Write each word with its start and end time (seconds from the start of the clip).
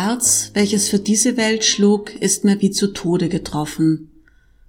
Herz, 0.00 0.52
welches 0.54 0.88
für 0.88 1.00
diese 1.00 1.36
Welt 1.36 1.64
schlug, 1.64 2.14
ist 2.14 2.44
mir 2.44 2.60
wie 2.60 2.70
zu 2.70 2.92
Tode 2.92 3.28
getroffen, 3.28 4.12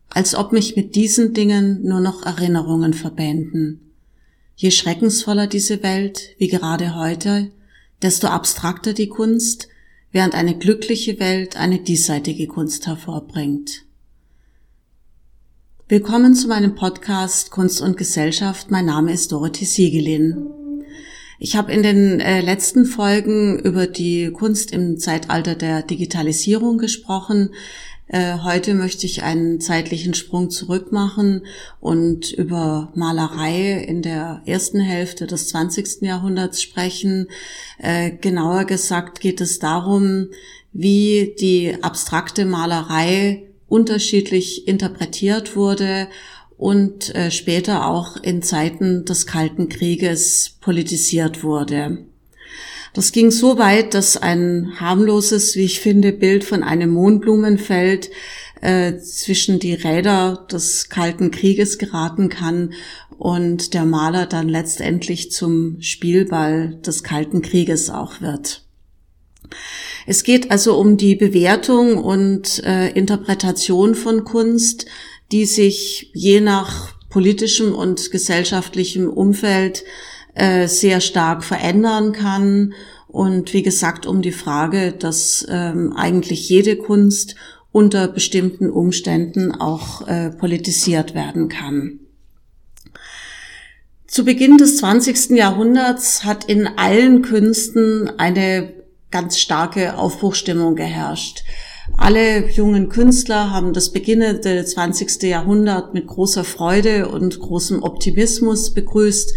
als 0.09 0.33
ob 0.33 0.51
mich 0.51 0.75
mit 0.75 0.95
diesen 0.95 1.35
Dingen 1.35 1.83
nur 1.83 1.99
noch 1.99 2.25
Erinnerungen 2.25 2.95
verbänden. 2.95 3.91
Je 4.55 4.71
schreckensvoller 4.71 5.45
diese 5.45 5.83
Welt, 5.83 6.35
wie 6.39 6.47
gerade 6.47 6.95
heute, 6.95 7.51
desto 8.01 8.25
abstrakter 8.25 8.93
die 8.93 9.07
Kunst, 9.07 9.67
während 10.11 10.33
eine 10.33 10.57
glückliche 10.57 11.19
Welt 11.19 11.57
eine 11.57 11.77
diesseitige 11.77 12.47
Kunst 12.47 12.87
hervorbringt. 12.87 13.83
Willkommen 15.87 16.33
zu 16.33 16.47
meinem 16.47 16.73
Podcast 16.73 17.51
Kunst 17.51 17.81
und 17.81 17.97
Gesellschaft. 17.97 18.71
Mein 18.71 18.85
Name 18.85 19.13
ist 19.13 19.31
Dorothee 19.31 19.65
Siegelin. 19.65 20.58
Ich 21.41 21.55
habe 21.55 21.71
in 21.71 21.83
den 21.83 22.19
äh, 22.19 22.41
letzten 22.41 22.83
Folgen 22.83 23.59
über 23.59 23.87
die 23.87 24.29
Kunst 24.31 24.73
im 24.73 24.99
Zeitalter 24.99 25.55
der 25.55 25.83
Digitalisierung 25.83 26.77
gesprochen. 26.77 27.51
Äh, 28.07 28.39
heute 28.43 28.73
möchte 28.73 29.05
ich 29.05 29.23
einen 29.23 29.61
zeitlichen 29.61 30.13
Sprung 30.13 30.49
zurück 30.49 30.91
machen 30.91 31.45
und 31.79 32.33
über 32.33 32.91
Malerei 32.93 33.81
in 33.87 34.01
der 34.01 34.41
ersten 34.45 34.81
Hälfte 34.81 35.27
des 35.27 35.47
20. 35.47 36.01
Jahrhunderts 36.01 36.61
sprechen. 36.61 37.27
Äh, 37.77 38.11
genauer 38.11 38.65
gesagt 38.65 39.21
geht 39.21 39.39
es 39.39 39.59
darum, 39.59 40.27
wie 40.73 41.35
die 41.39 41.77
abstrakte 41.81 42.43
Malerei 42.43 43.43
unterschiedlich 43.69 44.67
interpretiert 44.67 45.55
wurde 45.55 46.09
und 46.59 47.15
äh, 47.15 47.31
später 47.31 47.87
auch 47.87 48.17
in 48.17 48.43
Zeiten 48.43 49.05
des 49.05 49.25
Kalten 49.25 49.69
Krieges 49.69 50.57
politisiert 50.59 51.41
wurde. 51.41 51.99
Das 52.93 53.13
ging 53.13 53.31
so 53.31 53.57
weit, 53.57 53.93
dass 53.93 54.17
ein 54.17 54.73
harmloses, 54.77 55.55
wie 55.55 55.63
ich 55.63 55.79
finde, 55.79 56.11
Bild 56.11 56.43
von 56.43 56.61
einem 56.61 56.89
Mohnblumenfeld 56.89 58.09
äh, 58.59 58.97
zwischen 58.97 59.59
die 59.59 59.73
Räder 59.73 60.47
des 60.51 60.89
Kalten 60.89 61.31
Krieges 61.31 61.77
geraten 61.77 62.27
kann 62.27 62.73
und 63.17 63.73
der 63.73 63.85
Maler 63.85 64.25
dann 64.25 64.49
letztendlich 64.49 65.31
zum 65.31 65.81
Spielball 65.81 66.77
des 66.85 67.03
Kalten 67.03 67.41
Krieges 67.41 67.89
auch 67.89 68.19
wird. 68.19 68.65
Es 70.05 70.23
geht 70.23 70.51
also 70.51 70.77
um 70.77 70.97
die 70.97 71.15
Bewertung 71.15 71.97
und 71.97 72.61
äh, 72.65 72.89
Interpretation 72.89 73.95
von 73.95 74.25
Kunst, 74.25 74.87
die 75.31 75.45
sich 75.45 76.11
je 76.13 76.41
nach 76.41 76.93
politischem 77.09 77.73
und 77.73 78.11
gesellschaftlichem 78.11 79.09
Umfeld 79.09 79.83
äh, 80.35 80.67
sehr 80.67 81.01
stark 81.01 81.43
verändern 81.43 82.11
kann. 82.11 82.73
Und 83.07 83.53
wie 83.53 83.63
gesagt, 83.63 84.05
um 84.05 84.21
die 84.21 84.31
Frage, 84.31 84.91
dass 84.91 85.45
ähm, 85.49 85.93
eigentlich 85.95 86.47
jede 86.49 86.75
Kunst 86.75 87.35
unter 87.71 88.07
bestimmten 88.07 88.69
Umständen 88.69 89.51
auch 89.51 90.07
äh, 90.07 90.29
politisiert 90.29 91.13
werden 91.13 91.49
kann. 91.49 91.99
Zu 94.07 94.25
Beginn 94.25 94.57
des 94.57 94.77
20. 94.77 95.31
Jahrhunderts 95.31 96.23
hat 96.23 96.45
in 96.45 96.67
allen 96.67 97.21
Künsten 97.21 98.09
eine 98.17 98.73
ganz 99.11 99.37
starke 99.37 99.97
Aufbruchstimmung 99.97 100.75
geherrscht. 100.75 101.43
Alle 101.97 102.49
jungen 102.49 102.89
Künstler 102.89 103.51
haben 103.51 103.73
das 103.73 103.91
beginnende 103.91 104.63
20. 104.63 105.23
Jahrhundert 105.23 105.93
mit 105.93 106.07
großer 106.07 106.43
Freude 106.43 107.09
und 107.09 107.39
großem 107.39 107.83
Optimismus 107.83 108.73
begrüßt. 108.73 109.33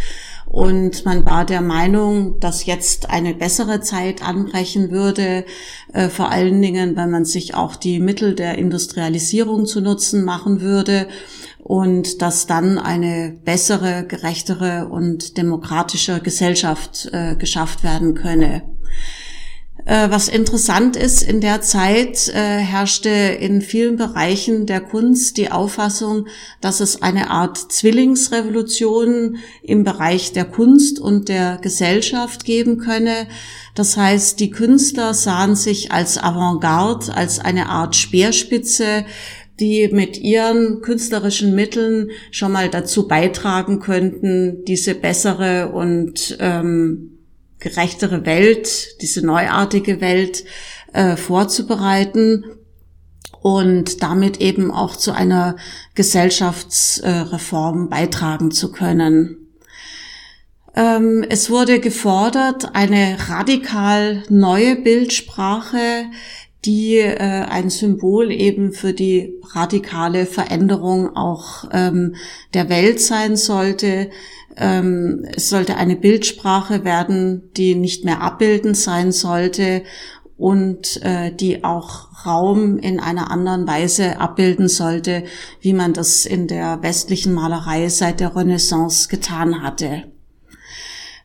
Und 0.47 1.07
man 1.07 1.25
war 1.25 1.47
der 1.47 1.63
Meinung, 1.63 2.39
dass 2.39 2.67
jetzt 2.67 3.09
eine 3.09 3.35
bessere 3.35 3.81
Zeit 3.81 4.23
anbrechen 4.23 4.91
würde, 4.91 5.47
äh, 5.95 6.09
vor 6.09 6.31
allen 6.31 6.61
Dingen, 6.61 6.95
wenn 6.95 7.11
man 7.11 7.25
sich 7.25 7.55
auch 7.55 7.75
die 7.75 8.01
Mittel 8.01 8.35
der 8.35 8.59
Industrialisierung 8.59 9.65
zu 9.65 9.81
Nutzen 9.81 10.25
machen 10.25 10.61
würde 10.61 11.09
und 11.59 12.21
dass 12.21 12.47
dann 12.47 12.77
eine 12.79 13.35
bessere, 13.45 14.05
gerechtere 14.07 14.89
und 14.89 15.39
demokratische 15.39 16.21
Gesellschaft 16.21 17.09
äh, 17.13 17.35
geschafft 17.37 17.83
werden 17.83 18.15
könne. 18.15 18.63
Äh, 19.85 20.11
was 20.11 20.29
interessant 20.29 20.97
ist, 20.97 21.23
in 21.23 21.41
der 21.41 21.61
Zeit 21.61 22.29
äh, 22.29 22.33
herrschte 22.35 23.09
in 23.09 23.63
vielen 23.63 23.97
Bereichen 23.97 24.67
der 24.67 24.81
Kunst 24.81 25.37
die 25.39 25.51
Auffassung, 25.51 26.27
dass 26.61 26.81
es 26.81 27.03
eine 27.03 27.31
Art 27.31 27.59
Zwillingsrevolution 27.59 29.39
im 29.63 29.83
Bereich 29.83 30.33
der 30.33 30.45
Kunst 30.45 31.01
und 31.01 31.29
der 31.29 31.59
Gesellschaft 31.61 32.45
geben 32.45 32.79
könne. 32.79 33.27
Das 33.75 33.97
heißt, 33.97 34.39
die 34.39 34.51
Künstler 34.51 35.15
sahen 35.15 35.57
sich 35.57 35.91
als 35.91 36.17
Avantgarde, 36.17 37.15
als 37.15 37.41
eine 37.41 37.69
Art 37.69 37.97
Speerspitze, 37.97 39.05
die 39.59 39.89
mit 39.93 40.17
ihren 40.19 40.81
künstlerischen 40.81 41.55
Mitteln 41.55 42.11
schon 42.31 42.53
mal 42.53 42.69
dazu 42.69 43.09
beitragen 43.09 43.81
könnten, 43.81 44.65
diese 44.65 44.95
bessere 44.95 45.73
und 45.73 46.37
ähm, 46.41 47.12
gerechtere 47.63 48.27
Welt, 48.27 49.01
diese 49.01 49.25
neuartige 49.25 50.01
Welt 50.01 50.45
äh, 50.93 51.17
vorzubereiten 51.17 52.45
und 53.41 54.03
damit 54.03 54.41
eben 54.41 54.71
auch 54.73 54.97
zu 54.97 55.13
einer 55.13 55.57
Gesellschaftsreform 55.95 57.89
beitragen 57.89 58.51
zu 58.51 58.73
können. 58.73 59.43
Ähm, 60.75 61.25
es 61.29 61.51
wurde 61.51 61.81
gefordert, 61.81 62.75
eine 62.75 63.17
radikal 63.29 64.25
neue 64.29 64.77
Bildsprache, 64.77 66.07
die 66.65 66.99
äh, 66.99 67.17
ein 67.17 67.71
Symbol 67.71 68.31
eben 68.31 68.73
für 68.73 68.93
die 68.93 69.35
radikale 69.55 70.27
Veränderung 70.27 71.17
auch 71.17 71.65
ähm, 71.73 72.15
der 72.55 72.69
Welt 72.69 73.01
sein 73.01 73.37
sollte, 73.37 74.11
ähm, 74.57 75.27
es 75.35 75.49
sollte 75.49 75.77
eine 75.77 75.97
Bildsprache 75.97 76.85
werden, 76.85 77.51
die 77.57 77.75
nicht 77.75 78.05
mehr 78.05 78.21
abbildend 78.21 78.77
sein 78.77 79.11
sollte 79.11 79.83
und 80.37 81.03
äh, 81.03 81.35
die 81.35 81.65
auch 81.65 82.27
Raum 82.27 82.79
in 82.79 83.01
einer 83.01 83.31
anderen 83.31 83.67
Weise 83.67 84.21
abbilden 84.21 84.69
sollte, 84.69 85.25
wie 85.61 85.73
man 85.73 85.93
das 85.93 86.27
in 86.27 86.47
der 86.47 86.83
westlichen 86.83 87.33
Malerei 87.33 87.89
seit 87.89 88.21
der 88.21 88.37
Renaissance 88.37 89.09
getan 89.09 89.63
hatte. 89.63 90.12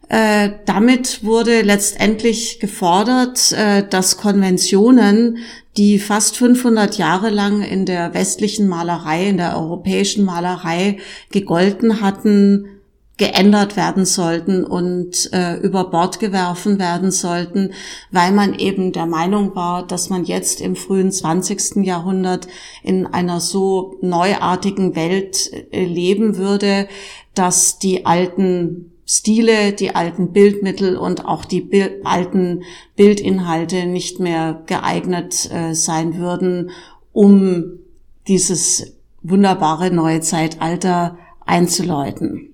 Äh, 0.10 0.52
damit 0.66 1.24
wurde 1.26 1.62
letztendlich 1.62 2.60
gefordert, 2.60 3.52
äh, 3.52 3.86
dass 3.88 4.18
Konventionen, 4.18 5.40
die 5.76 6.00
fast 6.00 6.38
500 6.38 6.98
Jahre 6.98 7.30
lang 7.30 7.62
in 7.62 7.86
der 7.86 8.14
westlichen 8.14 8.68
Malerei, 8.68 9.28
in 9.28 9.38
der 9.38 9.58
europäischen 9.58 10.24
Malerei 10.24 10.98
gegolten 11.32 12.02
hatten, 12.02 12.78
geändert 13.18 13.76
werden 13.76 14.06
sollten 14.06 14.64
und 14.64 15.32
äh, 15.34 15.56
über 15.58 15.90
Bord 15.90 16.20
geworfen 16.20 16.80
werden 16.80 17.12
sollten, 17.12 17.74
weil 18.12 18.32
man 18.32 18.54
eben 18.54 18.92
der 18.92 19.08
Meinung 19.08 19.56
war, 19.56 19.86
dass 19.86 20.10
man 20.10 20.24
jetzt 20.24 20.62
im 20.62 20.76
frühen 20.76 21.12
20. 21.12 21.78
Jahrhundert 21.84 22.48
in 22.84 23.08
einer 23.08 23.40
so 23.40 23.98
neuartigen 24.02 24.96
Welt 24.96 25.52
äh, 25.72 25.84
leben 25.84 26.38
würde, 26.38 26.88
dass 27.34 27.80
die 27.80 28.06
alten 28.06 28.94
Stile, 29.10 29.72
die 29.72 29.96
alten 29.96 30.34
Bildmittel 30.34 30.98
und 30.98 31.26
auch 31.26 31.46
die 31.46 31.62
Bil 31.62 32.02
alten 32.04 32.64
Bildinhalte 32.98 33.86
nicht 33.86 34.20
mehr 34.20 34.64
geeignet 34.66 35.50
äh, 35.50 35.74
sein 35.74 36.18
würden, 36.18 36.72
um 37.14 37.80
dieses 38.28 38.98
wunderbare 39.24 39.92
neue 39.92 40.20
Zeitalter 40.20 41.18
einzuläuten. 41.46 42.54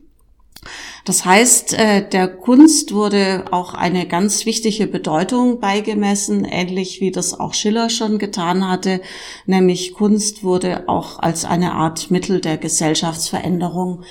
Das 1.05 1.25
heißt, 1.25 1.73
äh, 1.73 2.07
der 2.07 2.29
Kunst 2.29 2.93
wurde 2.93 3.45
auch 3.51 3.73
eine 3.73 4.07
ganz 4.07 4.45
wichtige 4.45 4.87
Bedeutung 4.87 5.59
beigemessen, 5.59 6.45
ähnlich 6.45 7.01
wie 7.01 7.11
das 7.11 7.37
auch 7.37 7.53
Schiller 7.53 7.89
schon 7.89 8.19
getan 8.19 8.67
hatte, 8.69 9.01
nämlich 9.45 9.93
Kunst 9.93 10.43
wurde 10.43 10.87
auch 10.87 11.19
als 11.19 11.43
eine 11.43 11.73
Art 11.73 12.09
Mittel 12.09 12.39
der 12.39 12.57
Gesellschaftsveränderung 12.57 14.03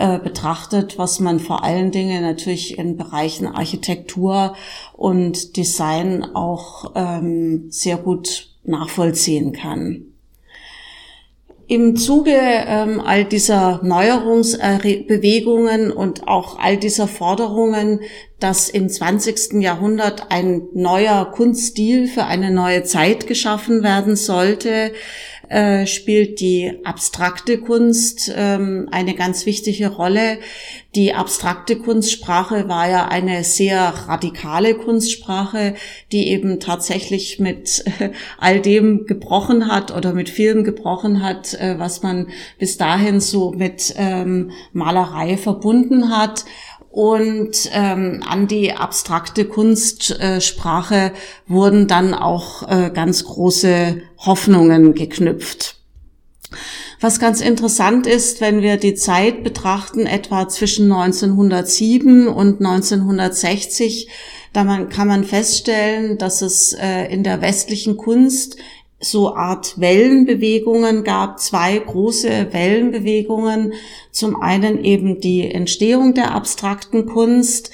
äh, 0.00 0.18
betrachtet, 0.18 0.98
was 0.98 1.20
man 1.20 1.38
vor 1.38 1.62
allen 1.62 1.92
Dingen 1.92 2.22
natürlich 2.22 2.78
in 2.78 2.96
Bereichen 2.96 3.46
Architektur 3.46 4.56
und 4.94 5.56
Design 5.56 6.24
auch 6.34 6.92
ähm, 6.96 7.66
sehr 7.70 7.96
gut 7.96 8.48
nachvollziehen 8.64 9.52
kann. 9.52 10.09
Im 11.70 11.94
Zuge 11.94 12.34
ähm, 12.34 13.00
all 13.00 13.24
dieser 13.24 13.78
Neuerungsbewegungen 13.84 15.92
und 15.92 16.26
auch 16.26 16.58
all 16.58 16.76
dieser 16.76 17.06
Forderungen, 17.06 18.00
dass 18.40 18.68
im 18.68 18.88
20. 18.88 19.62
Jahrhundert 19.62 20.32
ein 20.32 20.62
neuer 20.74 21.30
Kunststil 21.30 22.08
für 22.08 22.24
eine 22.24 22.50
neue 22.50 22.82
Zeit 22.82 23.28
geschaffen 23.28 23.84
werden 23.84 24.16
sollte, 24.16 24.90
äh, 25.50 25.84
spielt 25.86 26.40
die 26.40 26.78
abstrakte 26.84 27.58
Kunst 27.58 28.32
ähm, 28.34 28.88
eine 28.92 29.14
ganz 29.14 29.46
wichtige 29.46 29.88
Rolle. 29.88 30.38
Die 30.94 31.12
abstrakte 31.12 31.76
Kunstsprache 31.76 32.68
war 32.68 32.88
ja 32.88 33.08
eine 33.08 33.42
sehr 33.42 33.80
radikale 34.06 34.74
Kunstsprache, 34.74 35.74
die 36.12 36.28
eben 36.28 36.60
tatsächlich 36.60 37.40
mit 37.40 37.84
all 38.38 38.60
dem 38.60 39.06
gebrochen 39.06 39.66
hat 39.66 39.94
oder 39.94 40.12
mit 40.12 40.30
vielem 40.30 40.62
gebrochen 40.62 41.20
hat, 41.20 41.54
äh, 41.54 41.78
was 41.78 42.02
man 42.02 42.28
bis 42.60 42.76
dahin 42.76 43.20
so 43.20 43.50
mit 43.50 43.92
ähm, 43.96 44.52
Malerei 44.72 45.36
verbunden 45.36 46.16
hat 46.16 46.44
und 46.90 47.70
ähm, 47.72 48.22
an 48.28 48.48
die 48.48 48.72
abstrakte 48.72 49.44
Kunstsprache 49.44 50.94
äh, 50.94 51.10
wurden 51.46 51.86
dann 51.86 52.14
auch 52.14 52.68
äh, 52.68 52.90
ganz 52.92 53.24
große 53.24 54.02
Hoffnungen 54.18 54.94
geknüpft. 54.94 55.76
Was 57.00 57.20
ganz 57.20 57.40
interessant 57.40 58.06
ist, 58.06 58.40
wenn 58.40 58.60
wir 58.60 58.76
die 58.76 58.94
Zeit 58.94 59.44
betrachten, 59.44 60.04
etwa 60.04 60.48
zwischen 60.48 60.92
1907 60.92 62.26
und 62.26 62.58
1960, 62.58 64.08
da 64.52 64.64
man, 64.64 64.88
kann 64.88 65.06
man 65.06 65.22
feststellen, 65.24 66.18
dass 66.18 66.42
es 66.42 66.72
äh, 66.72 67.04
in 67.04 67.22
der 67.22 67.40
westlichen 67.40 67.96
Kunst 67.96 68.56
so 69.00 69.34
Art 69.34 69.80
Wellenbewegungen 69.80 71.04
gab, 71.04 71.40
zwei 71.40 71.78
große 71.78 72.52
Wellenbewegungen. 72.52 73.72
Zum 74.12 74.40
einen 74.40 74.84
eben 74.84 75.20
die 75.20 75.50
Entstehung 75.50 76.14
der 76.14 76.34
abstrakten 76.34 77.06
Kunst, 77.06 77.70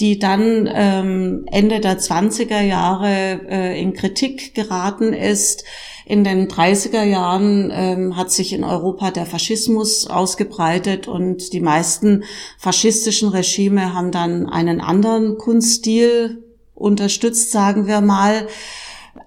die 0.00 0.20
dann 0.20 0.68
ähm, 0.72 1.46
Ende 1.50 1.80
der 1.80 1.98
20er 1.98 2.60
Jahre 2.60 3.40
äh, 3.50 3.80
in 3.80 3.92
Kritik 3.92 4.54
geraten 4.54 5.12
ist. 5.12 5.64
In 6.06 6.22
den 6.24 6.48
30er 6.48 7.02
Jahren 7.02 7.70
ähm, 7.74 8.16
hat 8.16 8.30
sich 8.30 8.52
in 8.52 8.64
Europa 8.64 9.10
der 9.10 9.26
Faschismus 9.26 10.06
ausgebreitet 10.06 11.08
und 11.08 11.52
die 11.52 11.60
meisten 11.60 12.22
faschistischen 12.56 13.28
Regime 13.28 13.92
haben 13.92 14.12
dann 14.12 14.46
einen 14.46 14.80
anderen 14.80 15.36
Kunststil 15.36 16.44
unterstützt, 16.74 17.50
sagen 17.50 17.88
wir 17.88 18.00
mal. 18.00 18.46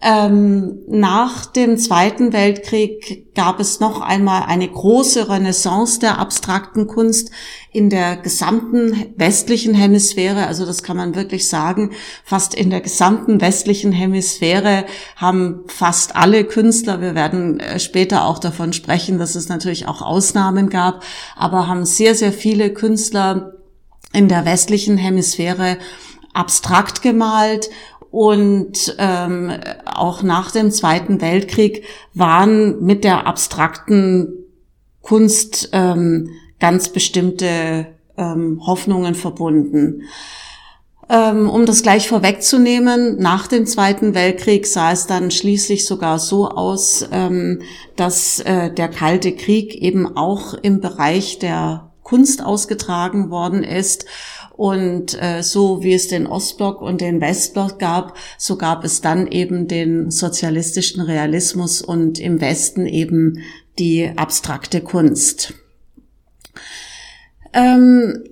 Ähm, 0.04 0.80
nach 0.88 1.46
dem 1.46 1.78
Zweiten 1.78 2.34
Weltkrieg 2.34 3.36
gab 3.36 3.60
es 3.60 3.80
noch 3.80 4.02
einmal 4.02 4.46
eine 4.48 4.68
große 4.68 5.30
Renaissance 5.30 6.00
der 6.00 6.18
abstrakten 6.18 6.88
Kunst 6.88 7.30
in 7.72 7.92
der 7.92 8.18
gesamten 8.18 9.14
westlichen 9.16 9.76
Hemisphäre. 9.76 10.48
Also 10.48 10.66
das 10.66 10.82
kann 10.82 10.98
man 10.98 11.14
wirklich 11.14 11.48
sagen. 11.48 11.92
Fast 12.24 12.56
in 12.56 12.72
der 12.72 12.82
gesamten 12.82 13.42
westlichen 13.42 13.92
Hemisphäre 13.92 14.86
haben 15.18 15.66
fast 15.68 16.16
alle 16.16 16.46
Künstler, 16.46 17.00
wir 17.00 17.14
werden 17.14 17.60
äh, 17.60 17.80
später 17.80 18.26
auch 18.26 18.40
davon 18.40 18.74
sprechen, 18.74 19.20
dass 19.20 19.36
es 19.36 19.50
natürlich 19.50 19.88
auch 19.88 20.02
Ausnahmen 20.02 20.72
gab, 20.72 21.04
aber 21.36 21.68
haben 21.68 21.86
sehr, 21.86 22.16
sehr 22.16 22.34
viele 22.34 22.74
Künstler 22.74 23.54
in 24.14 24.28
der 24.30 24.46
westlichen 24.46 24.98
Hemisphäre 24.98 25.78
abstrakt 26.34 27.02
gemalt 27.02 27.70
und 28.12 28.96
ähm, 29.00 29.52
auch 29.86 30.22
nach 30.22 30.52
dem 30.52 30.70
Zweiten 30.70 31.22
Weltkrieg 31.22 31.86
waren 32.14 32.84
mit 32.84 33.06
der 33.06 33.26
abstrakten 33.26 34.34
Kunst 35.02 35.70
ähm, 35.72 36.30
ganz 36.60 36.90
bestimmte 36.90 37.88
ähm, 38.18 38.62
Hoffnungen 38.66 39.16
verbunden. 39.16 40.04
Ähm, 41.10 41.50
um 41.50 41.66
das 41.66 41.84
gleich 41.84 42.10
vorwegzunehmen, 42.10 43.18
nach 43.18 43.48
dem 43.48 43.66
Zweiten 43.66 44.14
Weltkrieg 44.14 44.68
sah 44.68 44.92
es 44.92 45.08
dann 45.08 45.32
schließlich 45.32 45.86
sogar 45.86 46.20
so 46.20 46.50
aus, 46.50 47.06
ähm, 47.12 47.62
dass 47.96 48.42
äh, 48.42 48.74
der 48.74 48.90
Kalte 48.90 49.32
Krieg 49.32 49.74
eben 49.76 50.18
auch 50.18 50.54
im 50.54 50.82
Bereich 50.82 51.40
der 51.40 51.92
Kunst 52.04 52.44
ausgetragen 52.44 53.30
worden 53.30 53.64
ist 53.64 54.06
und 54.62 55.20
äh, 55.20 55.42
so 55.42 55.82
wie 55.82 55.96
es 55.96 56.08
den 56.08 56.28
Ostblock 56.28 56.84
und 56.84 57.02
den 57.02 57.20
Westblock 57.20 57.80
gab, 57.80 58.16
so 58.38 58.58
gab 58.58 58.84
es 58.84 59.02
dann 59.02 59.26
eben 59.26 59.68
den 59.68 60.12
sozialistischen 60.12 61.02
Realismus 61.02 61.82
und 61.82 62.20
im 62.20 62.42
Westen 62.42 62.86
eben 62.86 63.40
die 63.80 64.12
abstrakte 64.16 64.82
Kunst. 64.82 65.56
Ähm, 67.54 68.24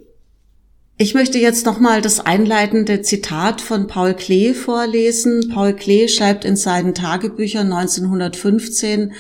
ich 1.00 1.16
möchte 1.16 1.40
jetzt 1.40 1.66
nochmal 1.66 2.04
das 2.04 2.20
einleitende 2.20 3.02
Zitat 3.02 3.60
von 3.60 3.88
Paul 3.88 4.14
Klee 4.14 4.54
vorlesen. 4.54 5.50
Paul 5.52 5.74
Klee 5.74 6.08
schreibt 6.08 6.46
in 6.46 6.56
seinen 6.56 6.94
Tagebüchern 6.94 7.74
1915, 7.74 9.14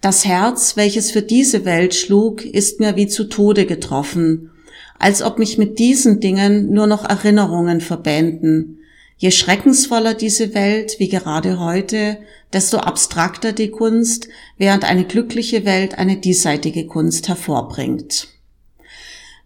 das 0.00 0.24
Herz, 0.24 0.76
welches 0.76 1.12
für 1.12 1.22
diese 1.22 1.64
Welt 1.64 1.94
schlug, 1.94 2.44
ist 2.44 2.80
mir 2.80 2.96
wie 2.96 3.06
zu 3.06 3.28
Tode 3.28 3.64
getroffen 3.64 4.50
als 4.98 5.22
ob 5.22 5.38
mich 5.38 5.58
mit 5.58 5.78
diesen 5.78 6.20
Dingen 6.20 6.70
nur 6.72 6.86
noch 6.86 7.04
Erinnerungen 7.04 7.80
verbänden. 7.80 8.78
Je 9.16 9.32
schreckensvoller 9.32 10.14
diese 10.14 10.54
Welt, 10.54 10.96
wie 10.98 11.08
gerade 11.08 11.58
heute, 11.58 12.18
desto 12.52 12.78
abstrakter 12.78 13.52
die 13.52 13.70
Kunst, 13.70 14.28
während 14.56 14.84
eine 14.84 15.04
glückliche 15.04 15.64
Welt 15.64 15.98
eine 15.98 16.16
diesseitige 16.16 16.86
Kunst 16.86 17.28
hervorbringt. 17.28 18.28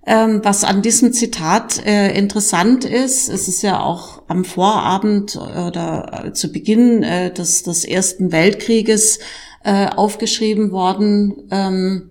Ähm, 0.04 0.40
was 0.42 0.64
an 0.64 0.82
diesem 0.82 1.12
Zitat 1.12 1.84
äh, 1.86 2.16
interessant 2.18 2.84
ist, 2.84 3.28
es 3.28 3.46
ist 3.46 3.62
ja 3.62 3.80
auch 3.80 4.22
am 4.26 4.44
Vorabend 4.44 5.36
oder 5.36 6.24
äh, 6.26 6.32
zu 6.32 6.50
Beginn 6.50 7.04
äh, 7.04 7.32
des, 7.32 7.62
des 7.62 7.84
Ersten 7.84 8.32
Weltkrieges 8.32 9.20
äh, 9.62 9.86
aufgeschrieben 9.86 10.72
worden. 10.72 11.48
Ähm, 11.52 12.10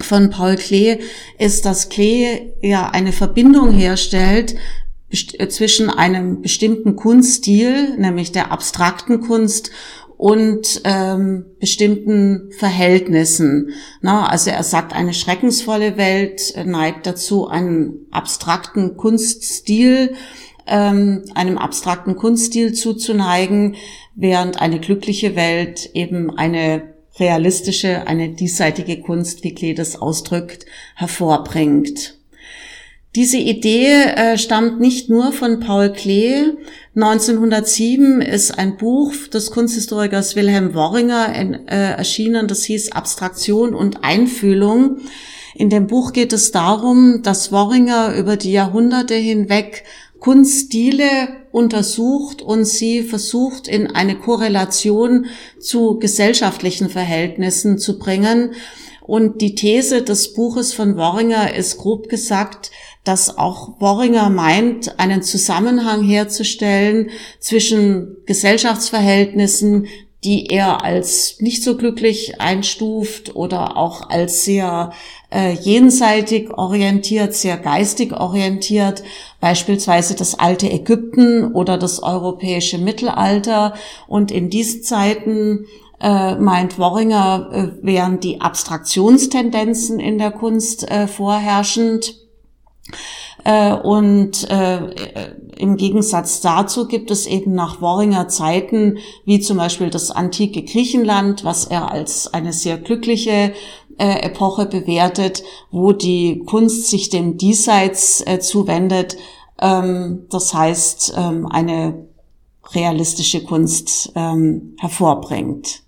von 0.00 0.30
Paul 0.30 0.56
Klee 0.56 0.98
ist, 1.38 1.64
dass 1.64 1.88
Klee 1.88 2.52
ja 2.62 2.90
eine 2.90 3.12
Verbindung 3.12 3.72
herstellt 3.72 4.54
äh, 5.10 5.48
zwischen 5.48 5.90
einem 5.90 6.42
bestimmten 6.42 6.96
Kunststil, 6.96 7.96
nämlich 7.98 8.32
der 8.32 8.52
abstrakten 8.52 9.20
Kunst, 9.20 9.70
und 10.18 10.80
ähm, 10.82 11.46
bestimmten 11.60 12.50
Verhältnissen. 12.50 13.70
Na, 14.02 14.26
also 14.26 14.50
er 14.50 14.64
sagt, 14.64 14.92
eine 14.92 15.14
schreckensvolle 15.14 15.96
Welt 15.96 16.54
neigt 16.66 17.06
dazu, 17.06 17.46
einen 17.46 18.08
abstrakten 18.10 18.96
Kunststil, 18.96 20.16
ähm, 20.66 21.22
einem 21.36 21.56
abstrakten 21.56 22.16
Kunststil 22.16 22.72
zuzuneigen, 22.74 23.76
während 24.16 24.60
eine 24.60 24.80
glückliche 24.80 25.36
Welt 25.36 25.88
eben 25.94 26.36
eine 26.36 26.97
realistische, 27.18 28.06
eine 28.06 28.30
diesseitige 28.30 29.00
Kunst, 29.00 29.44
wie 29.44 29.54
Klee 29.54 29.74
das 29.74 30.00
ausdrückt, 30.00 30.66
hervorbringt. 30.94 32.18
Diese 33.16 33.38
Idee 33.38 34.02
äh, 34.02 34.38
stammt 34.38 34.80
nicht 34.80 35.08
nur 35.08 35.32
von 35.32 35.60
Paul 35.60 35.92
Klee. 35.92 36.52
1907 36.94 38.20
ist 38.20 38.58
ein 38.58 38.76
Buch 38.76 39.12
des 39.32 39.50
Kunsthistorikers 39.50 40.36
Wilhelm 40.36 40.74
Worringer 40.74 41.34
äh, 41.34 41.96
erschienen, 41.96 42.46
das 42.48 42.64
hieß 42.64 42.92
Abstraktion 42.92 43.74
und 43.74 44.04
Einfühlung. 44.04 44.98
In 45.54 45.70
dem 45.70 45.88
Buch 45.88 46.12
geht 46.12 46.32
es 46.32 46.52
darum, 46.52 47.22
dass 47.22 47.50
Worringer 47.50 48.14
über 48.14 48.36
die 48.36 48.52
Jahrhunderte 48.52 49.14
hinweg 49.14 49.84
Kunststile 50.20 51.28
untersucht 51.52 52.42
und 52.42 52.64
sie 52.64 53.02
versucht 53.02 53.68
in 53.68 53.86
eine 53.88 54.16
Korrelation 54.16 55.26
zu 55.60 55.98
gesellschaftlichen 55.98 56.88
Verhältnissen 56.88 57.78
zu 57.78 57.98
bringen. 57.98 58.52
Und 59.02 59.40
die 59.40 59.54
These 59.54 60.02
des 60.02 60.34
Buches 60.34 60.74
von 60.74 60.96
Worringer 60.96 61.54
ist 61.54 61.78
grob 61.78 62.08
gesagt, 62.10 62.70
dass 63.04 63.38
auch 63.38 63.80
Worringer 63.80 64.28
meint, 64.28 64.98
einen 65.00 65.22
Zusammenhang 65.22 66.02
herzustellen 66.04 67.08
zwischen 67.40 68.18
Gesellschaftsverhältnissen, 68.26 69.86
die 70.24 70.48
er 70.48 70.82
als 70.84 71.40
nicht 71.40 71.62
so 71.62 71.76
glücklich 71.76 72.40
einstuft 72.40 73.36
oder 73.36 73.76
auch 73.76 74.10
als 74.10 74.44
sehr 74.44 74.92
äh, 75.30 75.52
jenseitig 75.52 76.50
orientiert, 76.50 77.34
sehr 77.34 77.56
geistig 77.56 78.12
orientiert, 78.12 79.04
beispielsweise 79.40 80.16
das 80.16 80.38
alte 80.38 80.68
Ägypten 80.70 81.52
oder 81.52 81.78
das 81.78 82.02
europäische 82.02 82.78
Mittelalter. 82.78 83.74
Und 84.08 84.32
in 84.32 84.50
diesen 84.50 84.82
Zeiten 84.82 85.66
äh, 86.00 86.34
meint 86.34 86.78
Worringer, 86.78 87.50
äh, 87.52 87.86
wären 87.86 88.18
die 88.18 88.40
Abstraktionstendenzen 88.40 90.00
in 90.00 90.18
der 90.18 90.32
Kunst 90.32 90.90
äh, 90.90 91.06
vorherrschend. 91.06 92.14
Äh, 93.48 93.72
und 93.72 94.50
äh, 94.50 94.78
im 95.56 95.78
Gegensatz 95.78 96.42
dazu 96.42 96.86
gibt 96.86 97.10
es 97.10 97.26
eben 97.26 97.54
nach 97.54 97.80
Worringer 97.80 98.28
Zeiten, 98.28 98.98
wie 99.24 99.40
zum 99.40 99.56
Beispiel 99.56 99.88
das 99.88 100.10
antike 100.10 100.62
Griechenland, 100.64 101.44
was 101.44 101.64
er 101.64 101.90
als 101.90 102.32
eine 102.34 102.52
sehr 102.52 102.76
glückliche 102.76 103.54
äh, 103.96 104.20
Epoche 104.20 104.66
bewertet, 104.66 105.42
wo 105.70 105.92
die 105.92 106.40
Kunst 106.44 106.88
sich 106.88 107.08
dem 107.08 107.38
Diesseits 107.38 108.22
zuwendet, 108.40 109.16
Ähm, 109.60 110.26
das 110.30 110.54
heißt, 110.54 111.14
ähm, 111.16 111.46
eine 111.46 112.06
realistische 112.74 113.42
Kunst 113.42 114.12
ähm, 114.14 114.76
hervorbringt. 114.78 115.82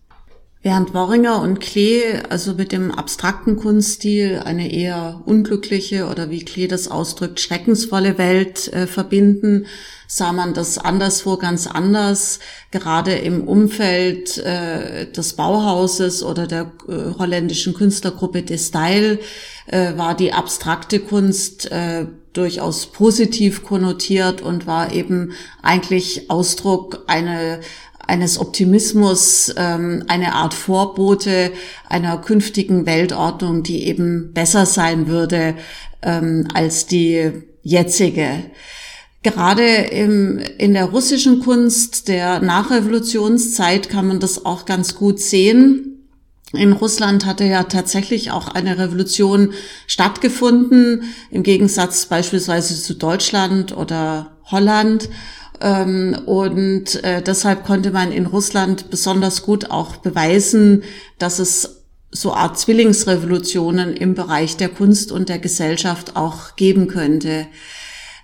Während 0.63 0.93
Worringer 0.93 1.41
und 1.41 1.59
Klee 1.61 2.03
also 2.29 2.53
mit 2.53 2.71
dem 2.71 2.91
abstrakten 2.91 3.57
Kunststil 3.57 4.43
eine 4.45 4.71
eher 4.71 5.23
unglückliche 5.25 6.07
oder 6.07 6.29
wie 6.29 6.45
Klee 6.45 6.69
das 6.69 6.89
ausdrückt, 6.89 7.41
schreckensvolle 7.41 8.19
Welt 8.19 8.71
äh, 8.75 8.87
verbinden, 8.87 9.65
sah 10.07 10.33
man 10.35 10.53
das 10.53 10.77
anderswo 10.77 11.39
ganz 11.39 11.67
anders. 11.67 12.41
Gerade 12.73 13.15
im 13.15 13.49
Umfeld 13.49 14.37
äh, 14.37 15.11
des 15.11 15.33
Bauhauses 15.33 16.23
oder 16.23 16.47
der 16.47 16.73
äh, 16.87 17.19
holländischen 17.19 17.73
Künstlergruppe 17.73 18.43
De 18.43 18.59
Style 18.59 19.19
äh, 19.67 19.97
war 19.97 20.15
die 20.15 20.35
abstrakte 20.35 21.01
Kunst 21.01 21.73
äh, 21.73 22.05
durchaus 22.35 22.87
positiv 22.87 23.65
konnotiert 23.65 24.43
und 24.43 24.67
war 24.67 24.93
eben 24.93 25.33
eigentlich 25.63 26.31
Ausdruck 26.31 27.05
eine 27.07 27.61
eines 28.11 28.39
Optimismus, 28.39 29.55
ähm, 29.57 30.05
eine 30.09 30.35
Art 30.35 30.53
Vorbote 30.53 31.53
einer 31.89 32.19
künftigen 32.19 32.85
Weltordnung, 32.85 33.63
die 33.63 33.87
eben 33.87 34.33
besser 34.35 34.67
sein 34.67 35.07
würde 35.07 35.55
ähm, 36.03 36.49
als 36.53 36.87
die 36.87 37.31
jetzige. 37.63 38.51
Gerade 39.23 39.63
im, 39.63 40.41
in 40.59 40.75
der 40.75 40.87
russischen 40.87 41.41
Kunst 41.41 42.09
der 42.09 42.41
Nachrevolutionszeit 42.41 43.89
kann 43.89 44.09
man 44.09 44.19
das 44.19 44.45
auch 44.45 44.65
ganz 44.65 44.97
gut 44.97 45.21
sehen. 45.21 46.09
In 46.53 46.73
Russland 46.73 47.27
hatte 47.27 47.45
ja 47.45 47.63
tatsächlich 47.65 48.33
auch 48.33 48.49
eine 48.49 48.77
Revolution 48.77 49.53
stattgefunden, 49.87 51.05
im 51.31 51.45
Gegensatz 51.45 52.07
beispielsweise 52.07 52.75
zu 52.75 52.95
Deutschland 52.95 53.77
oder 53.77 54.39
Holland. 54.47 55.09
Ähm, 55.61 56.17
und 56.27 57.03
äh, 57.05 57.23
deshalb 57.23 57.65
konnte 57.65 57.91
man 57.91 58.13
in 58.13 58.27
Russland 58.27 58.91
besonders 58.91 59.43
gut 59.43 59.71
auch 59.71 59.97
beweisen, 59.97 60.83
dass 61.19 61.39
es 61.39 61.81
so 62.11 62.33
Art 62.33 62.59
Zwillingsrevolutionen 62.59 63.95
im 63.97 64.15
Bereich 64.15 64.57
der 64.57 64.69
Kunst 64.69 65.13
und 65.13 65.29
der 65.29 65.39
Gesellschaft 65.39 66.17
auch 66.17 66.57
geben 66.57 66.89
könnte. 66.89 67.47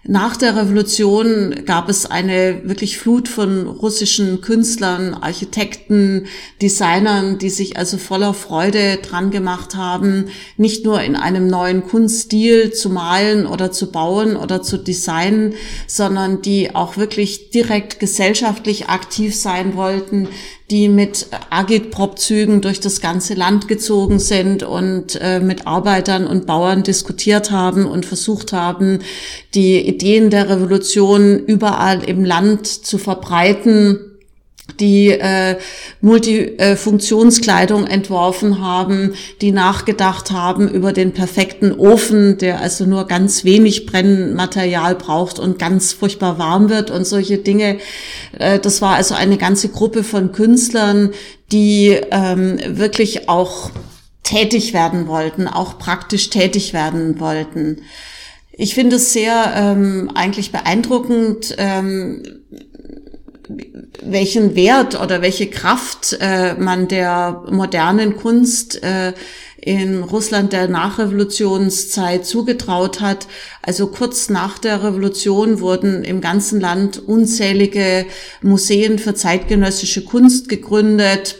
Nach 0.09 0.37
der 0.37 0.55
Revolution 0.55 1.65
gab 1.67 1.89
es 1.89 2.07
eine 2.07 2.61
wirklich 2.63 2.97
Flut 2.97 3.29
von 3.29 3.67
russischen 3.67 4.41
Künstlern, 4.41 5.15
Architekten, 5.15 6.27
Designern, 6.63 7.39
die 7.39 7.51
sich 7.51 7.77
also 7.77 7.99
voller 7.99 8.33
Freude 8.33 8.99
dran 8.99 9.33
gemacht 9.33 9.75
haben, 9.75 10.27
nicht 10.57 10.85
nur 10.85 11.01
in 11.03 11.17
einem 11.17 11.49
neuen 11.49 11.83
Kunststil 11.83 12.73
zu 12.73 12.89
malen 12.89 13.47
oder 13.47 13.73
zu 13.73 13.91
bauen 13.91 14.37
oder 14.37 14.63
zu 14.63 14.77
designen, 14.77 15.55
sondern 15.89 16.41
die 16.41 16.73
auch 16.73 16.97
wirklich 16.97 17.51
direkt 17.51 17.99
gesellschaftlich 17.99 18.89
aktiv 18.89 19.35
sein 19.35 19.75
wollten, 19.75 20.29
die 20.70 20.88
mit 20.88 21.26
Agitprop-Zügen 21.50 22.61
durch 22.61 22.80
das 22.80 23.00
ganze 23.00 23.35
Land 23.35 23.68
gezogen 23.68 24.18
sind 24.18 24.64
und 24.64 25.16
äh, 25.20 25.38
mit 25.38 25.66
Arbeitern 25.66 26.26
und 26.26 26.46
Bauern 26.46 26.82
diskutiert 26.82 27.52
haben 27.52 27.87
und 27.87 28.04
versucht 28.04 28.52
haben, 28.52 28.99
die 29.54 29.78
Ideen 29.80 30.30
der 30.30 30.49
Revolution 30.49 31.38
überall 31.38 32.02
im 32.02 32.25
Land 32.25 32.66
zu 32.66 32.99
verbreiten 32.99 34.06
die 34.80 35.09
äh, 35.11 35.56
Multifunktionskleidung 36.00 37.87
entworfen 37.87 38.61
haben, 38.61 39.14
die 39.40 39.52
nachgedacht 39.52 40.30
haben 40.30 40.68
über 40.68 40.92
den 40.92 41.12
perfekten 41.12 41.73
Ofen, 41.73 42.38
der 42.38 42.61
also 42.61 42.85
nur 42.85 43.06
ganz 43.06 43.45
wenig 43.45 43.87
Brennmaterial 43.87 44.95
braucht 44.95 45.38
und 45.38 45.59
ganz 45.59 45.92
furchtbar 45.92 46.38
warm 46.38 46.68
wird 46.68 46.90
und 46.90 47.06
solche 47.06 47.38
Dinge. 47.38 47.78
Äh, 48.38 48.59
das 48.59 48.83
war 48.83 48.95
also 48.95 49.14
eine 49.14 49.38
ganze 49.38 49.68
Gruppe 49.68 50.04
von 50.04 50.33
Künstlern, 50.33 51.12
die 51.52 51.99
ähm, 52.11 52.59
wirklich 52.66 53.28
auch 53.28 53.71
tätig 54.23 54.73
werden 54.75 55.06
wollten, 55.06 55.47
auch 55.47 55.78
praktisch 55.78 56.30
tätig 56.30 56.73
werden 56.73 57.21
wollten. 57.21 57.83
Ich 58.59 58.75
finde 58.75 58.97
es 58.97 59.12
sehr 59.12 59.52
ähm, 59.54 60.11
eigentlich 60.14 60.50
beeindruckend, 60.50 61.54
ähm, 61.59 62.36
welchen 64.03 64.55
Wert 64.55 65.00
oder 65.00 65.23
welche 65.23 65.49
Kraft 65.49 66.17
äh, 66.21 66.55
man 66.55 66.88
der 66.88 67.45
modernen 67.50 68.17
Kunst 68.17 68.83
äh, 68.83 69.12
in 69.61 70.03
Russland 70.03 70.53
der 70.53 70.69
Nachrevolutionszeit 70.69 72.25
zugetraut 72.25 73.00
hat. 73.00 73.26
Also 73.62 73.88
kurz 73.88 74.29
nach 74.29 74.59
der 74.59 74.83
Revolution 74.83 75.61
wurden 75.61 76.05
im 76.05 76.21
ganzen 76.21 76.61
Land 76.61 76.99
unzählige 76.99 78.07
Museen 78.43 78.99
für 78.99 79.15
zeitgenössische 79.15 80.05
Kunst 80.05 80.49
gegründet 80.49 81.37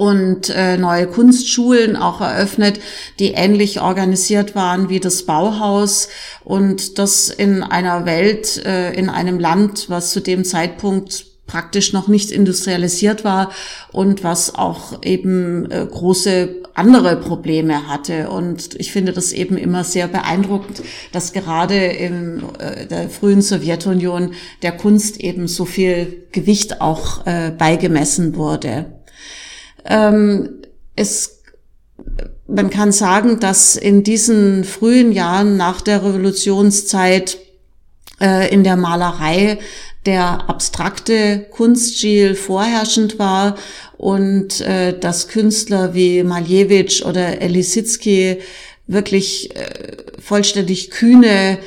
und 0.00 0.48
äh, 0.48 0.78
neue 0.78 1.06
Kunstschulen 1.06 1.94
auch 1.94 2.22
eröffnet, 2.22 2.80
die 3.18 3.32
ähnlich 3.32 3.82
organisiert 3.82 4.54
waren 4.54 4.88
wie 4.88 4.98
das 4.98 5.26
Bauhaus 5.26 6.08
und 6.42 6.98
das 6.98 7.28
in 7.28 7.62
einer 7.62 8.06
Welt, 8.06 8.64
äh, 8.64 8.94
in 8.94 9.10
einem 9.10 9.38
Land, 9.38 9.90
was 9.90 10.10
zu 10.12 10.20
dem 10.20 10.46
Zeitpunkt 10.46 11.26
praktisch 11.46 11.92
noch 11.92 12.08
nicht 12.08 12.30
industrialisiert 12.30 13.24
war 13.24 13.50
und 13.92 14.24
was 14.24 14.54
auch 14.54 15.02
eben 15.02 15.70
äh, 15.70 15.84
große 15.84 16.62
andere 16.72 17.16
Probleme 17.16 17.86
hatte. 17.86 18.30
Und 18.30 18.80
ich 18.80 18.92
finde 18.92 19.12
das 19.12 19.32
eben 19.32 19.58
immer 19.58 19.84
sehr 19.84 20.08
beeindruckend, 20.08 20.80
dass 21.12 21.34
gerade 21.34 21.76
in 21.76 22.42
äh, 22.58 22.86
der 22.86 23.10
frühen 23.10 23.42
Sowjetunion 23.42 24.32
der 24.62 24.72
Kunst 24.72 25.20
eben 25.20 25.46
so 25.46 25.66
viel 25.66 26.24
Gewicht 26.32 26.80
auch 26.80 27.26
äh, 27.26 27.50
beigemessen 27.50 28.34
wurde. 28.36 28.86
Ähm, 29.84 30.62
es, 30.96 31.42
man 32.46 32.70
kann 32.70 32.92
sagen, 32.92 33.40
dass 33.40 33.76
in 33.76 34.02
diesen 34.02 34.64
frühen 34.64 35.12
Jahren 35.12 35.56
nach 35.56 35.80
der 35.80 36.04
Revolutionszeit 36.04 37.38
äh, 38.20 38.52
in 38.52 38.64
der 38.64 38.76
Malerei 38.76 39.58
der 40.06 40.48
abstrakte 40.48 41.46
Kunststil 41.50 42.34
vorherrschend 42.34 43.18
war 43.18 43.56
und 43.98 44.60
äh, 44.62 44.98
dass 44.98 45.28
Künstler 45.28 45.94
wie 45.94 46.22
Malevich 46.22 47.04
oder 47.04 47.42
Elisitsky 47.42 48.38
wirklich 48.86 49.54
äh, 49.54 49.96
vollständig 50.18 50.90
kühne, 50.90 51.58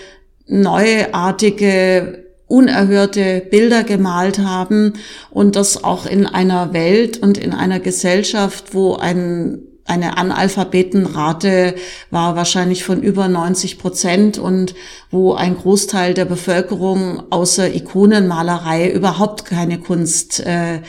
neuartige 0.48 2.23
unerhörte 2.54 3.42
Bilder 3.50 3.84
gemalt 3.84 4.38
haben 4.38 4.94
und 5.32 5.56
das 5.56 5.84
auch 5.84 6.06
in 6.06 6.28
einer 6.28 6.72
Welt 6.72 7.18
und 7.18 7.40
in 7.40 7.52
einer 7.52 7.80
Gesellschaft, 7.80 8.76
wo 8.76 8.96
ein 8.96 9.64
eine 9.86 10.18
Analphabetenrate 10.18 11.76
war 12.10 12.38
wahrscheinlich 12.38 12.86
von 12.86 13.04
über 13.04 13.28
90 13.28 13.80
Prozent 13.80 14.38
und 14.38 14.76
wo 15.12 15.34
ein 15.34 15.58
Großteil 15.58 16.14
der 16.14 16.24
Bevölkerung 16.24 17.24
außer 17.32 17.76
Ikonenmalerei 17.76 18.90
überhaupt 18.90 19.44
keine 19.44 19.80
Kunst 19.80 20.40
äh, 20.40 20.80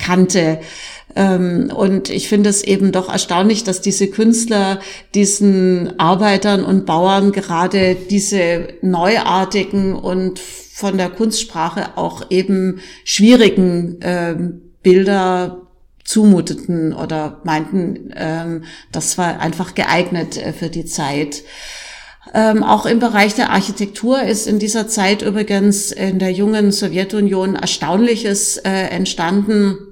kannte. 0.00 0.58
Ähm, 1.14 1.70
und 1.72 2.10
ich 2.10 2.28
finde 2.28 2.50
es 2.50 2.64
eben 2.64 2.90
doch 2.90 3.08
erstaunlich, 3.08 3.62
dass 3.62 3.80
diese 3.80 4.08
Künstler 4.08 4.80
diesen 5.14 6.00
Arbeitern 6.00 6.64
und 6.64 6.84
Bauern 6.84 7.30
gerade 7.30 7.94
diese 7.94 8.66
neuartigen 8.82 9.94
und 9.94 10.40
von 10.82 10.98
der 10.98 11.10
Kunstsprache 11.10 11.96
auch 11.96 12.26
eben 12.30 12.80
schwierigen 13.04 13.98
ähm, 14.02 14.62
Bilder 14.82 15.68
zumuteten 16.02 16.92
oder 16.92 17.40
meinten, 17.44 18.12
ähm, 18.16 18.64
das 18.90 19.16
war 19.16 19.38
einfach 19.38 19.76
geeignet 19.76 20.36
äh, 20.36 20.52
für 20.52 20.70
die 20.70 20.84
Zeit. 20.84 21.44
Ähm, 22.34 22.64
auch 22.64 22.84
im 22.84 22.98
Bereich 22.98 23.36
der 23.36 23.50
Architektur 23.50 24.22
ist 24.22 24.48
in 24.48 24.58
dieser 24.58 24.88
Zeit 24.88 25.22
übrigens 25.22 25.92
in 25.92 26.18
der 26.18 26.32
jungen 26.32 26.72
Sowjetunion 26.72 27.54
Erstaunliches 27.54 28.56
äh, 28.56 28.70
entstanden. 28.70 29.91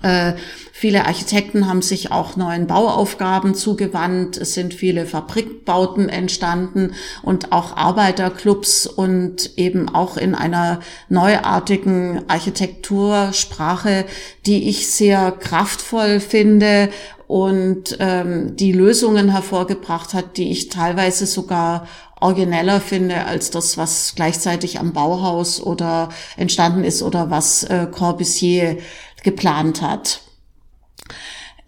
Äh, 0.00 0.34
viele 0.72 1.06
Architekten 1.06 1.66
haben 1.66 1.82
sich 1.82 2.12
auch 2.12 2.36
neuen 2.36 2.68
Bauaufgaben 2.68 3.54
zugewandt. 3.54 4.36
Es 4.36 4.54
sind 4.54 4.72
viele 4.72 5.06
Fabrikbauten 5.06 6.08
entstanden 6.08 6.92
und 7.22 7.50
auch 7.50 7.76
Arbeiterclubs 7.76 8.86
und 8.86 9.58
eben 9.58 9.88
auch 9.88 10.16
in 10.16 10.36
einer 10.36 10.78
neuartigen 11.08 12.22
Architektursprache, 12.28 14.04
die 14.46 14.68
ich 14.68 14.88
sehr 14.88 15.32
kraftvoll 15.32 16.20
finde 16.20 16.90
und 17.26 17.96
ähm, 17.98 18.56
die 18.56 18.72
Lösungen 18.72 19.30
hervorgebracht 19.30 20.14
hat, 20.14 20.36
die 20.36 20.50
ich 20.50 20.68
teilweise 20.68 21.26
sogar 21.26 21.86
origineller 22.20 22.80
finde 22.80 23.26
als 23.26 23.50
das, 23.50 23.76
was 23.76 24.14
gleichzeitig 24.16 24.80
am 24.80 24.92
Bauhaus 24.92 25.60
oder 25.60 26.08
entstanden 26.36 26.84
ist 26.84 27.02
oder 27.02 27.30
was 27.30 27.64
äh, 27.64 27.86
Corbusier 27.90 28.78
geplant 29.22 29.82
hat. 29.82 30.20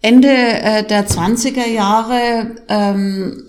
Ende 0.01 0.29
äh, 0.29 0.83
der 0.83 1.07
20er 1.07 1.67
Jahre 1.67 2.55
ähm, 2.67 3.45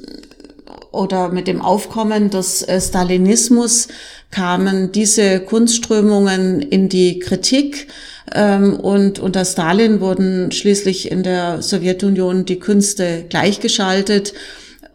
oder 0.91 1.31
mit 1.31 1.49
dem 1.49 1.63
Aufkommen 1.63 2.29
des 2.29 2.63
äh, 2.63 2.81
Stalinismus 2.81 3.89
kamen 4.31 4.93
diese 4.93 5.41
Kunstströmungen 5.41 6.61
in 6.61 6.89
die 6.89 7.19
Kritik 7.19 7.89
ähm, 8.35 8.79
und 8.79 9.19
unter 9.19 9.45
Stalin 9.45 10.01
wurden 10.01 10.53
schließlich 10.53 11.11
in 11.11 11.23
der 11.23 11.63
Sowjetunion 11.63 12.45
die 12.45 12.59
Künste 12.59 13.25
gleichgeschaltet 13.29 14.35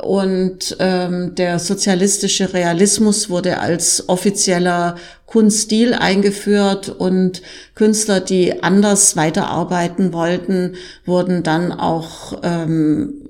und 0.02 0.78
ähm, 0.80 1.34
der 1.36 1.60
sozialistische 1.60 2.54
Realismus 2.54 3.30
wurde 3.30 3.60
als 3.60 4.08
offizieller 4.10 4.96
Kunststil 5.26 5.94
eingeführt 5.94 6.90
und 6.90 7.42
Künstler, 7.76 8.20
die 8.20 8.64
anders 8.64 9.16
weiterarbeiten 9.16 10.14
wollten, 10.14 10.76
wurden 11.06 11.44
dann 11.44 11.72
auch 11.72 12.40
ähm, 12.44 13.28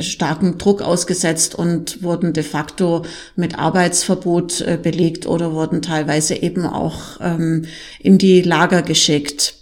starken 0.00 0.58
Druck 0.58 0.82
ausgesetzt 0.82 1.54
und 1.54 2.02
wurden 2.02 2.32
de 2.32 2.42
facto 2.42 3.04
mit 3.36 3.58
Arbeitsverbot 3.58 4.60
äh, 4.60 4.78
belegt 4.80 5.26
oder 5.26 5.52
wurden 5.52 5.82
teilweise 5.82 6.34
eben 6.34 6.66
auch 6.66 7.20
ähm, 7.20 7.64
in 8.00 8.18
die 8.18 8.42
Lager 8.42 8.82
geschickt. 8.82 9.57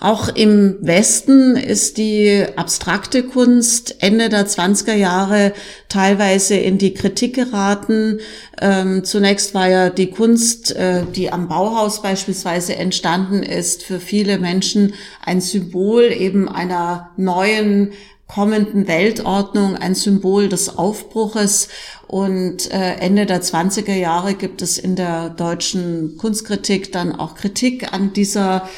Auch 0.00 0.28
im 0.28 0.76
Westen 0.80 1.56
ist 1.56 1.98
die 1.98 2.44
abstrakte 2.54 3.24
Kunst 3.24 3.96
Ende 3.98 4.28
der 4.28 4.46
20er 4.46 4.94
Jahre 4.94 5.52
teilweise 5.88 6.54
in 6.54 6.78
die 6.78 6.94
Kritik 6.94 7.34
geraten. 7.34 8.20
Ähm, 8.60 9.02
zunächst 9.02 9.54
war 9.54 9.68
ja 9.68 9.90
die 9.90 10.10
Kunst, 10.10 10.74
äh, 10.76 11.02
die 11.16 11.32
am 11.32 11.48
Bauhaus 11.48 12.00
beispielsweise 12.00 12.76
entstanden 12.76 13.42
ist, 13.42 13.82
für 13.82 13.98
viele 13.98 14.38
Menschen 14.38 14.94
ein 15.24 15.40
Symbol 15.40 16.04
eben 16.04 16.48
einer 16.48 17.10
neuen 17.16 17.90
kommenden 18.28 18.86
Weltordnung, 18.86 19.74
ein 19.74 19.94
Symbol 19.94 20.48
des 20.48 20.76
Aufbruches. 20.78 21.68
Und 22.06 22.70
äh, 22.70 22.94
Ende 22.96 23.26
der 23.26 23.42
20er 23.42 23.94
Jahre 23.94 24.34
gibt 24.34 24.62
es 24.62 24.78
in 24.78 24.96
der 24.96 25.30
deutschen 25.30 26.16
Kunstkritik 26.18 26.92
dann 26.92 27.18
auch 27.18 27.34
Kritik 27.34 27.92
an 27.92 28.12
dieser 28.12 28.68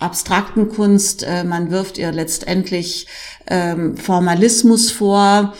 abstrakten 0.00 0.68
Kunst. 0.68 1.22
Äh, 1.22 1.44
man 1.44 1.70
wirft 1.70 1.98
ihr 1.98 2.12
letztendlich 2.12 3.06
ähm, 3.46 3.96
Formalismus 3.96 4.90
vor, 4.90 5.54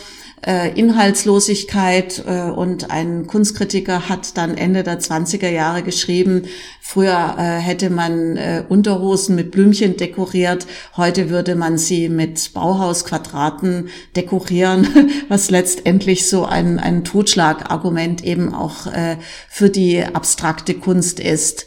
äh, 0.47 0.71
Inhaltslosigkeit 0.71 2.25
äh, 2.27 2.45
und 2.51 2.91
ein 2.91 3.27
Kunstkritiker 3.27 4.09
hat 4.09 4.39
dann 4.39 4.57
Ende 4.57 4.83
der 4.83 4.99
20er 4.99 5.51
Jahre 5.51 5.83
geschrieben, 5.83 6.45
früher 6.81 7.37
hätte 7.37 7.89
man 7.89 8.37
Unterhosen 8.69 9.37
mit 9.37 9.53
Blümchen 9.53 9.97
dekoriert, 9.97 10.67
heute 10.97 11.31
würde 11.31 11.55
man 11.55 11.79
sie 11.79 12.09
mit 12.09 12.53
Bauhausquadraten 12.53 13.91
dekorieren, 14.17 14.89
was 15.29 15.51
letztendlich 15.51 16.29
so 16.29 16.47
ein, 16.47 16.81
ein 16.81 17.05
Totschlagargument 17.05 18.25
eben 18.25 18.53
auch 18.53 18.89
für 19.49 19.71
die 19.71 20.03
abstrakte 20.03 20.75
Kunst 20.75 21.21
ist. 21.21 21.67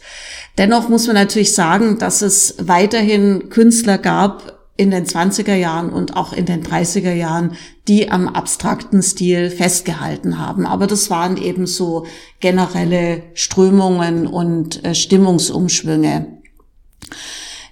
Dennoch 0.58 0.88
muss 0.88 1.06
man 1.06 1.16
natürlich 1.16 1.52
sagen, 1.52 1.98
dass 1.98 2.22
es 2.22 2.54
weiterhin 2.60 3.48
Künstler 3.50 3.98
gab 3.98 4.54
in 4.76 4.90
den 4.90 5.06
20er 5.06 5.54
Jahren 5.54 5.90
und 5.90 6.16
auch 6.16 6.32
in 6.32 6.46
den 6.46 6.64
30er 6.64 7.12
Jahren, 7.12 7.56
die 7.86 8.10
am 8.10 8.28
abstrakten 8.28 9.02
Stil 9.02 9.50
festgehalten 9.50 10.38
haben. 10.38 10.66
Aber 10.66 10.86
das 10.86 11.10
waren 11.10 11.36
eben 11.36 11.66
so 11.66 12.06
generelle 12.40 13.22
Strömungen 13.34 14.26
und 14.26 14.84
äh, 14.84 14.94
Stimmungsumschwünge. 14.94 16.26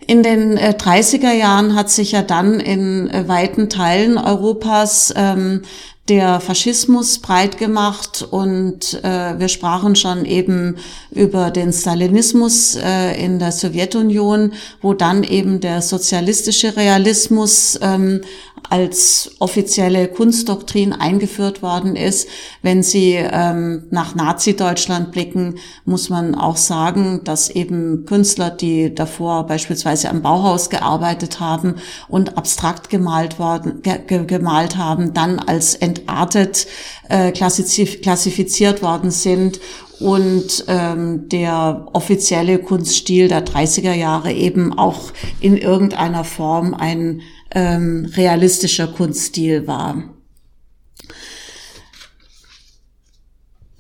In 0.07 0.23
den 0.23 0.57
äh, 0.57 0.75
30er 0.79 1.33
Jahren 1.33 1.75
hat 1.75 1.91
sich 1.91 2.12
ja 2.12 2.23
dann 2.23 2.61
in 2.61 3.09
äh, 3.11 3.27
weiten 3.29 3.69
Teilen 3.69 4.19
Europas 4.19 5.12
ähm, 5.17 5.62
der 6.09 6.41
Faschismus 6.41 7.21
breit 7.21 7.59
gemacht 7.59 8.27
und 8.29 9.03
äh, 9.05 9.39
wir 9.39 9.49
sprachen 9.49 9.95
schon 9.95 10.25
eben 10.25 10.77
über 11.13 11.53
den 11.53 11.73
Stalinismus 11.73 12.75
äh, 12.75 13.25
in 13.25 13.39
der 13.39 13.53
Sowjetunion, 13.53 14.53
wo 14.81 14.95
dann 14.95 15.23
eben 15.23 15.61
der 15.61 15.81
sozialistische 15.81 16.77
Realismus 16.77 17.79
ähm, 17.81 18.23
als 18.70 19.37
offizielle 19.38 20.09
Kunstdoktrin 20.09 20.92
eingeführt 20.92 21.62
worden 21.62 21.96
ist. 21.96 22.29
Wenn 22.62 22.83
Sie 22.83 23.14
ähm, 23.14 23.85
nach 23.90 24.14
Nazi-Deutschland 24.14 25.12
blicken, 25.12 25.57
muss 25.85 26.09
man 26.09 26.35
auch 26.35 26.57
sagen, 26.57 27.20
dass 27.25 27.51
eben 27.51 28.05
Künstler, 28.07 28.51
die 28.51 28.94
davor 28.94 29.46
beispielsweise 29.46 30.09
am 30.09 30.22
Bauhaus 30.22 30.70
gearbeitet 30.70 31.40
haben 31.40 31.77
und 32.09 32.38
abstrakt 32.38 32.88
gemalt 32.90 33.38
worden, 33.38 33.83
ge 33.83 34.25
gemalt 34.27 34.77
haben, 34.77 35.12
dann 35.12 35.38
als 35.38 35.75
entartet 35.75 36.66
äh, 37.09 37.33
klassifiziert 37.33 38.83
worden 38.83 39.11
sind 39.11 39.61
und 40.03 40.64
ähm, 40.66 41.29
der 41.29 41.87
offizielle 41.92 42.59
Kunststil 42.59 43.29
der 43.29 43.44
30er 43.44 43.92
Jahre 43.94 44.33
eben 44.33 44.77
auch 44.77 45.12
in 45.40 45.57
irgendeiner 45.57 46.25
Form 46.25 46.75
ein 46.75 47.22
ähm, 47.55 48.11
realistischer 48.15 48.88
Kunststil 48.88 49.67
war. 49.67 50.12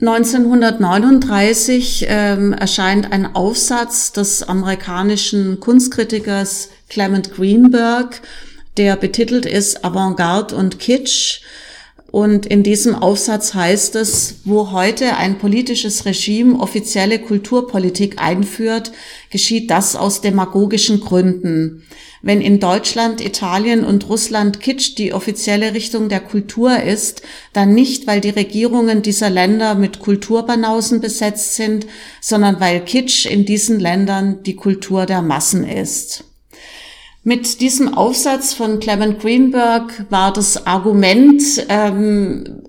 1939 0.02 2.06
ähm, 2.08 2.52
erscheint 2.52 3.12
ein 3.12 3.36
Aufsatz 3.36 4.10
des 4.10 4.42
amerikanischen 4.42 5.60
Kunstkritikers 5.60 6.70
Clement 6.88 7.32
Greenberg, 7.32 8.20
der 8.76 8.96
betitelt 8.96 9.46
ist 9.46 9.84
Avantgarde 9.84 10.56
und 10.56 10.80
Kitsch. 10.80 11.42
Und 12.12 12.44
in 12.44 12.62
diesem 12.62 12.94
Aufsatz 12.94 13.54
heißt 13.54 13.96
es, 13.96 14.40
wo 14.44 14.70
heute 14.70 15.16
ein 15.16 15.38
politisches 15.38 16.04
Regime 16.04 16.60
offizielle 16.60 17.18
Kulturpolitik 17.18 18.20
einführt, 18.20 18.92
geschieht 19.30 19.70
das 19.70 19.96
aus 19.96 20.20
demagogischen 20.20 21.00
Gründen. 21.00 21.84
Wenn 22.20 22.42
in 22.42 22.60
Deutschland, 22.60 23.22
Italien 23.22 23.82
und 23.82 24.10
Russland 24.10 24.60
Kitsch 24.60 24.98
die 24.98 25.14
offizielle 25.14 25.72
Richtung 25.72 26.10
der 26.10 26.20
Kultur 26.20 26.82
ist, 26.82 27.22
dann 27.54 27.72
nicht, 27.72 28.06
weil 28.06 28.20
die 28.20 28.28
Regierungen 28.28 29.00
dieser 29.00 29.30
Länder 29.30 29.74
mit 29.74 29.98
Kulturbanausen 29.98 31.00
besetzt 31.00 31.56
sind, 31.56 31.86
sondern 32.20 32.60
weil 32.60 32.84
Kitsch 32.84 33.24
in 33.24 33.46
diesen 33.46 33.80
Ländern 33.80 34.42
die 34.42 34.54
Kultur 34.54 35.06
der 35.06 35.22
Massen 35.22 35.66
ist. 35.66 36.24
Mit 37.24 37.60
diesem 37.60 37.94
Aufsatz 37.94 38.52
von 38.52 38.80
Clement 38.80 39.20
Greenberg 39.20 40.06
war 40.10 40.32
das 40.32 40.66
Argument 40.66 41.42
ähm, 41.68 42.62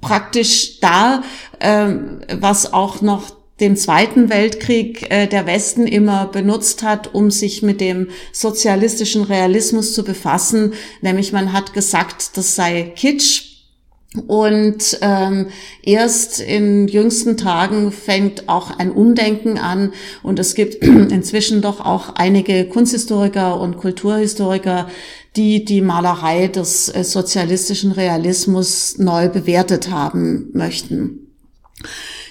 praktisch 0.00 0.80
da, 0.80 1.22
ähm, 1.60 2.20
was 2.40 2.72
auch 2.72 3.02
noch 3.02 3.30
dem 3.60 3.76
Zweiten 3.76 4.30
Weltkrieg 4.30 5.10
äh, 5.10 5.26
der 5.26 5.46
Westen 5.46 5.86
immer 5.86 6.26
benutzt 6.26 6.82
hat, 6.82 7.14
um 7.14 7.30
sich 7.30 7.62
mit 7.62 7.82
dem 7.82 8.08
sozialistischen 8.32 9.22
Realismus 9.22 9.92
zu 9.92 10.02
befassen. 10.02 10.72
Nämlich 11.02 11.32
man 11.32 11.52
hat 11.52 11.74
gesagt, 11.74 12.38
das 12.38 12.54
sei 12.54 12.94
Kitsch. 12.96 13.49
Und 14.26 14.98
ähm, 15.02 15.46
erst 15.84 16.40
in 16.40 16.88
jüngsten 16.88 17.36
Tagen 17.36 17.92
fängt 17.92 18.48
auch 18.48 18.76
ein 18.76 18.90
Umdenken 18.90 19.56
an 19.56 19.92
und 20.24 20.40
es 20.40 20.56
gibt 20.56 20.74
inzwischen 20.84 21.62
doch 21.62 21.78
auch 21.80 22.16
einige 22.16 22.64
Kunsthistoriker 22.64 23.60
und 23.60 23.76
Kulturhistoriker, 23.76 24.88
die 25.36 25.64
die 25.64 25.80
Malerei 25.80 26.48
des 26.48 26.88
äh, 26.88 27.04
sozialistischen 27.04 27.92
Realismus 27.92 28.98
neu 28.98 29.28
bewertet 29.28 29.90
haben 29.90 30.50
möchten. 30.54 31.28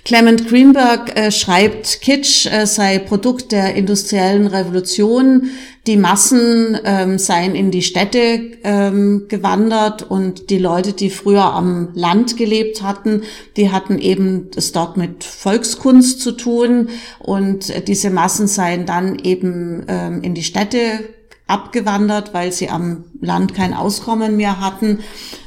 Clement 0.06 0.48
Greenberg 0.48 1.18
äh, 1.18 1.32
schreibt, 1.32 2.02
Kitsch 2.02 2.46
äh, 2.46 2.66
sei 2.66 3.00
Produkt 3.00 3.52
der 3.52 3.76
industriellen 3.76 4.48
Revolution. 4.48 5.50
Die 5.88 5.98
Massen 5.98 6.78
ähm, 6.84 7.18
seien 7.18 7.56
in 7.56 7.72
die 7.72 7.82
Städte 7.82 8.58
ähm, 8.64 9.26
gewandert 9.28 10.04
und 10.04 10.50
die 10.50 10.58
Leute, 10.58 10.94
die 10.94 11.10
früher 11.10 11.46
am 11.46 11.90
Land 11.94 12.38
gelebt 12.38 12.84
hatten, 12.84 13.24
die 13.58 13.72
hatten 13.72 13.98
eben 13.98 14.52
es 14.56 14.72
dort 14.72 14.98
mit 14.98 15.24
Volkskunst 15.24 16.22
zu 16.22 16.34
tun 16.34 16.90
und 17.20 17.70
äh, 17.70 17.82
diese 17.82 18.10
Massen 18.10 18.48
seien 18.48 18.86
dann 18.86 19.18
eben 19.20 19.86
ähm, 19.88 20.22
in 20.22 20.34
die 20.36 20.44
Städte 20.44 20.80
abgewandert, 21.48 22.34
weil 22.34 22.52
sie 22.52 22.70
am 22.70 23.06
Land 23.20 23.56
kein 23.56 23.74
Auskommen 23.74 24.38
mehr 24.38 24.60
hatten. 24.60 25.00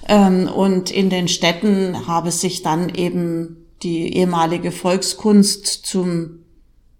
Ähm, 0.09 0.49
und 0.49 0.91
in 0.91 1.09
den 1.09 1.29
Städten 1.29 2.07
habe 2.07 2.33
sich 2.33 2.63
dann 2.63 2.89
eben 2.89 3.62
die 3.83 4.17
ehemalige 4.17 4.73
Volkskunst 4.73 5.67
zum, 5.67 6.45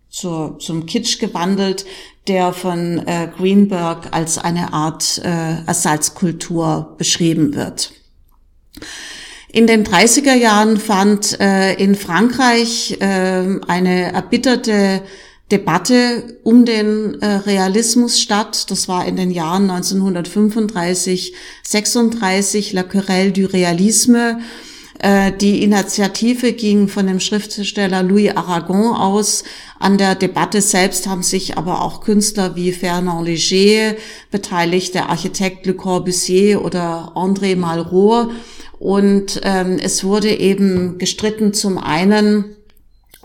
zur, 0.09 0.59
zum 0.59 0.87
Kitsch 0.87 1.19
gewandelt, 1.19 1.85
der 2.29 2.53
von 2.53 2.99
äh, 3.07 3.29
Greenberg 3.37 4.09
als 4.13 4.39
eine 4.39 4.73
Art 4.73 5.21
äh, 5.25 5.65
Ersatzkultur 5.67 6.95
beschrieben 6.99 7.55
wird. 7.55 7.93
In 9.53 9.67
den 9.67 9.85
30er 9.85 10.35
Jahren 10.35 10.79
fand 10.79 11.39
äh, 11.41 11.75
in 11.75 11.95
Frankreich 11.95 12.97
äh, 13.01 13.61
eine 13.67 14.13
erbitterte 14.13 15.03
Debatte 15.51 16.39
um 16.45 16.65
den 16.65 17.21
äh, 17.21 17.27
Realismus 17.27 18.19
statt. 18.19 18.71
Das 18.71 18.89
war 18.89 19.05
in 19.05 19.17
den 19.17 19.31
Jahren 19.31 19.69
1935, 19.71 21.35
36, 21.63 22.73
La 22.73 22.83
Querelle 22.83 23.33
du 23.33 23.45
Realisme 23.45 24.41
die 25.41 25.65
Initiative 25.65 26.53
ging 26.53 26.87
von 26.87 27.09
dem 27.09 27.19
Schriftsteller 27.19 28.05
Louis 28.05 28.37
Aragon 28.37 28.95
aus. 28.95 29.43
An 29.81 29.99
der 29.99 30.15
Debatte 30.15 30.61
selbst 30.61 31.09
haben 31.09 31.25
sich 31.25 31.59
aber 31.59 31.83
auch 31.83 32.03
Künstler 32.03 32.55
wie 32.55 32.71
Fernand 32.71 33.27
Léger 33.27 33.97
beteiligt, 34.31 34.95
der 34.95 35.09
Architekt 35.09 35.67
Le 35.67 35.75
Corbusier 35.75 36.65
oder 36.65 37.13
André 37.17 37.57
Malraux. 37.57 38.31
Und 38.79 39.41
ähm, 39.43 39.79
es 39.83 40.05
wurde 40.05 40.31
eben 40.31 40.99
gestritten 40.99 41.53
zum 41.53 41.79
einen 41.79 42.57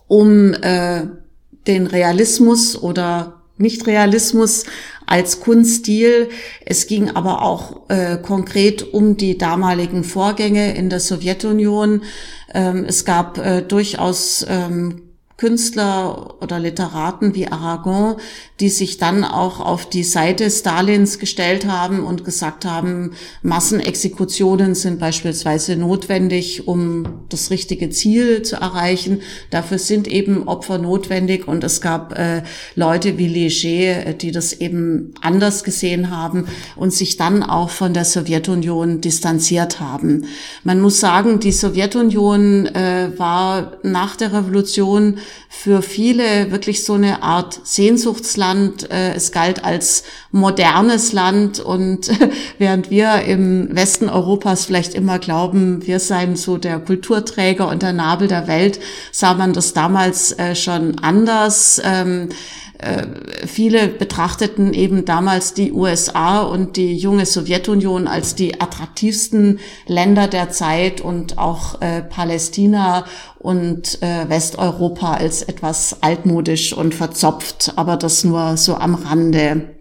um 0.08 0.54
äh, 0.54 1.08
den 1.68 1.88
Realismus 1.88 2.82
oder 2.82 3.37
Nicht-Realismus 3.58 4.66
als 5.06 5.40
Kunststil. 5.40 6.30
Es 6.66 6.88
ging 6.88 7.12
aber 7.12 7.42
auch 7.42 7.90
äh, 7.90 8.18
konkret 8.18 8.94
um 8.94 9.18
die 9.18 9.38
damaligen 9.38 10.04
Vorgänge 10.04 10.76
in 10.76 10.90
der 10.90 11.00
Sowjetunion. 11.00 12.04
Ähm, 12.54 12.86
es 12.88 13.06
gab 13.06 13.38
äh, 13.38 13.62
durchaus 13.62 14.46
ähm, 14.48 15.07
Künstler 15.38 16.36
oder 16.42 16.60
Literaten 16.60 17.36
wie 17.36 17.48
Aragon, 17.48 18.16
die 18.60 18.70
sich 18.70 18.98
dann 18.98 19.24
auch 19.24 19.60
auf 19.60 19.88
die 19.88 20.04
Seite 20.04 20.50
Stalins 20.50 21.20
gestellt 21.20 21.68
haben 21.68 22.04
und 22.04 22.26
gesagt 22.26 22.66
haben, 22.66 23.12
Massenexekutionen 23.44 24.74
sind 24.74 25.00
beispielsweise 25.00 25.76
notwendig, 25.76 26.68
um 26.68 27.28
das 27.30 27.52
richtige 27.52 27.92
Ziel 27.92 28.42
zu 28.42 28.56
erreichen. 28.56 29.22
Dafür 29.52 29.78
sind 29.78 30.08
eben 30.08 30.48
Opfer 30.48 30.80
notwendig 30.80 31.48
und 31.48 31.64
es 31.64 31.82
gab 31.82 32.18
äh, 32.18 32.42
Leute 32.74 33.20
wie 33.20 33.28
Leger, 33.28 34.14
die 34.14 34.32
das 34.32 34.54
eben 34.54 35.14
anders 35.22 35.64
gesehen 35.64 36.10
haben 36.10 36.48
und 36.76 36.94
sich 36.94 37.16
dann 37.16 37.44
auch 37.44 37.70
von 37.70 37.94
der 37.94 38.06
Sowjetunion 38.06 39.02
distanziert 39.02 39.80
haben. 39.80 40.26
Man 40.64 40.82
muss 40.82 41.00
sagen, 41.00 41.40
die 41.40 41.52
Sowjetunion 41.52 42.66
äh, 42.66 43.12
war 43.18 43.74
nach 43.84 44.16
der 44.16 44.34
Revolution 44.34 45.20
für 45.50 45.82
viele 45.82 46.52
wirklich 46.52 46.84
so 46.84 46.94
eine 46.94 47.24
Art 47.24 47.60
Sehnsuchtsland. 47.64 48.90
Äh, 48.92 49.14
es 49.14 49.32
galt 49.32 49.64
als 49.64 50.04
modernes 50.32 51.14
Land 51.14 51.60
und 51.60 52.10
während 52.58 52.90
wir 52.90 53.24
im 53.24 53.76
Westen 53.76 54.10
Europas 54.10 54.66
vielleicht 54.66 54.94
immer 54.94 55.20
glauben, 55.20 55.86
wir 55.86 56.00
seien 56.00 56.36
so 56.36 56.58
der 56.58 56.80
Kulturträger 56.80 57.68
und 57.68 57.82
der 57.82 57.94
Nabel 57.94 58.28
der 58.28 58.48
Welt, 58.48 58.80
sah 59.12 59.34
man 59.34 59.54
das 59.54 59.74
damals 59.74 60.32
äh, 60.34 60.56
schon 60.56 61.00
anders. 61.00 61.82
Äh, 62.78 63.08
viele 63.48 63.88
betrachteten 63.88 64.74
eben 64.74 65.06
damals 65.06 65.54
die 65.56 65.72
USA 65.72 66.42
und 66.42 66.78
die 66.78 66.96
junge 66.96 67.26
Sowjetunion 67.26 68.08
als 68.08 68.36
die 68.36 68.62
attraktivsten 68.62 69.60
Länder 69.88 70.28
der 70.28 70.52
Zeit 70.52 71.02
und 71.02 71.40
auch 71.40 71.82
äh, 71.82 72.04
Palästina 72.04 73.06
und 73.40 74.02
äh, 74.04 74.30
Westeuropa 74.30 75.14
als 75.14 75.42
etwas 75.42 75.98
altmodisch 76.02 76.74
und 76.74 76.94
verzopft, 76.94 77.74
aber 77.78 77.98
das 77.98 78.24
nur 78.24 78.58
so 78.58 78.76
am 78.76 78.94
Rande. 78.94 79.77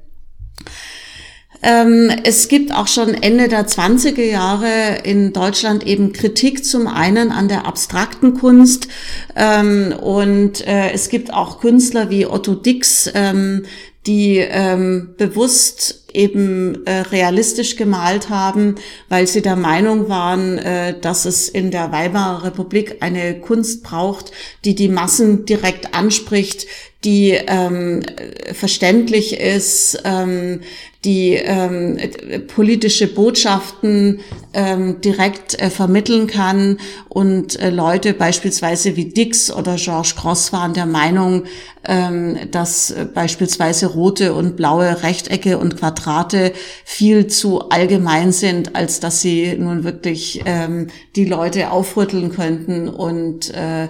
Ähm, 1.66 2.12
es 2.22 2.46
gibt 2.46 2.72
auch 2.72 2.86
schon 2.86 3.12
Ende 3.12 3.48
der 3.48 3.66
20er 3.66 4.22
Jahre 4.22 4.98
in 5.02 5.32
Deutschland 5.32 5.84
eben 5.84 6.12
Kritik 6.12 6.64
zum 6.64 6.86
einen 6.86 7.32
an 7.32 7.48
der 7.48 7.66
abstrakten 7.66 8.34
Kunst 8.34 8.86
ähm, 9.34 9.92
und 10.00 10.64
äh, 10.64 10.92
es 10.92 11.08
gibt 11.08 11.34
auch 11.34 11.60
Künstler 11.60 12.08
wie 12.08 12.24
Otto 12.24 12.54
Dix, 12.54 13.10
ähm, 13.12 13.64
die 14.06 14.36
ähm, 14.38 15.14
bewusst 15.18 16.04
eben 16.12 16.86
äh, 16.86 17.00
realistisch 17.00 17.74
gemalt 17.74 18.30
haben, 18.30 18.76
weil 19.08 19.26
sie 19.26 19.42
der 19.42 19.56
Meinung 19.56 20.08
waren, 20.08 20.58
äh, 20.58 20.96
dass 21.00 21.24
es 21.24 21.48
in 21.48 21.72
der 21.72 21.90
Weimarer 21.90 22.44
Republik 22.44 22.98
eine 23.00 23.40
Kunst 23.40 23.82
braucht, 23.82 24.30
die 24.64 24.76
die 24.76 24.88
Massen 24.88 25.44
direkt 25.46 25.96
anspricht, 25.96 26.68
die 27.04 27.32
ähm, 27.32 28.02
verständlich 28.52 29.38
ist, 29.38 30.00
ähm, 30.04 30.60
die 31.06 31.34
ähm, 31.34 31.98
politische 32.48 33.06
Botschaften 33.06 34.20
ähm, 34.52 35.00
direkt 35.00 35.58
äh, 35.60 35.70
vermitteln 35.70 36.26
kann. 36.26 36.78
Und 37.08 37.58
äh, 37.60 37.70
Leute 37.70 38.12
beispielsweise 38.12 38.96
wie 38.96 39.06
Dix 39.06 39.52
oder 39.52 39.76
Georges 39.76 40.16
Cross 40.16 40.52
waren 40.52 40.74
der 40.74 40.84
Meinung, 40.84 41.44
ähm, 41.84 42.36
dass 42.50 42.90
äh, 42.90 43.06
beispielsweise 43.12 43.86
rote 43.86 44.34
und 44.34 44.56
blaue 44.56 45.04
Rechtecke 45.04 45.58
und 45.58 45.78
Quadrate 45.78 46.52
viel 46.84 47.28
zu 47.28 47.68
allgemein 47.70 48.32
sind, 48.32 48.74
als 48.74 48.98
dass 48.98 49.20
sie 49.20 49.56
nun 49.56 49.84
wirklich 49.84 50.42
ähm, 50.44 50.88
die 51.14 51.24
Leute 51.24 51.70
aufrütteln 51.70 52.32
könnten 52.32 52.88
und 52.88 53.54
äh, 53.54 53.88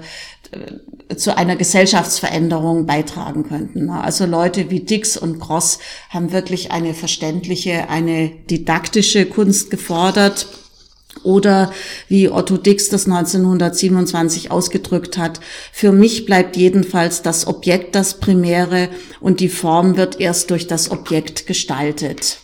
zu 1.15 1.37
einer 1.37 1.57
Gesellschaftsveränderung 1.57 2.87
beitragen 2.87 3.45
könnten. 3.45 3.91
Also 3.91 4.27
Leute 4.27 4.71
wie 4.71 4.81
Dix 4.81 5.17
und 5.17 5.39
Gross 5.39 5.79
haben 6.11 6.33
wirklich 6.33 6.73
eine 6.73 6.95
verständliche, 6.95 7.89
eine 7.89 8.31
didaktische 8.51 9.27
Kunst 9.27 9.71
gefordert. 9.71 10.49
Oder 11.23 11.73
wie 12.09 12.29
Otto 12.29 12.57
Dix 12.57 12.91
das 12.91 13.07
1927 13.07 14.51
ausgedrückt 14.51 15.17
hat, 15.17 15.41
für 15.73 15.91
mich 15.91 16.27
bleibt 16.27 16.57
jedenfalls 16.57 17.23
das 17.23 17.47
Objekt 17.47 17.95
das 17.95 18.21
Primäre 18.21 18.91
und 19.21 19.41
die 19.41 19.49
Form 19.49 19.97
wird 19.97 20.21
erst 20.21 20.51
durch 20.51 20.67
das 20.67 20.91
Objekt 20.91 21.47
gestaltet. 21.47 22.39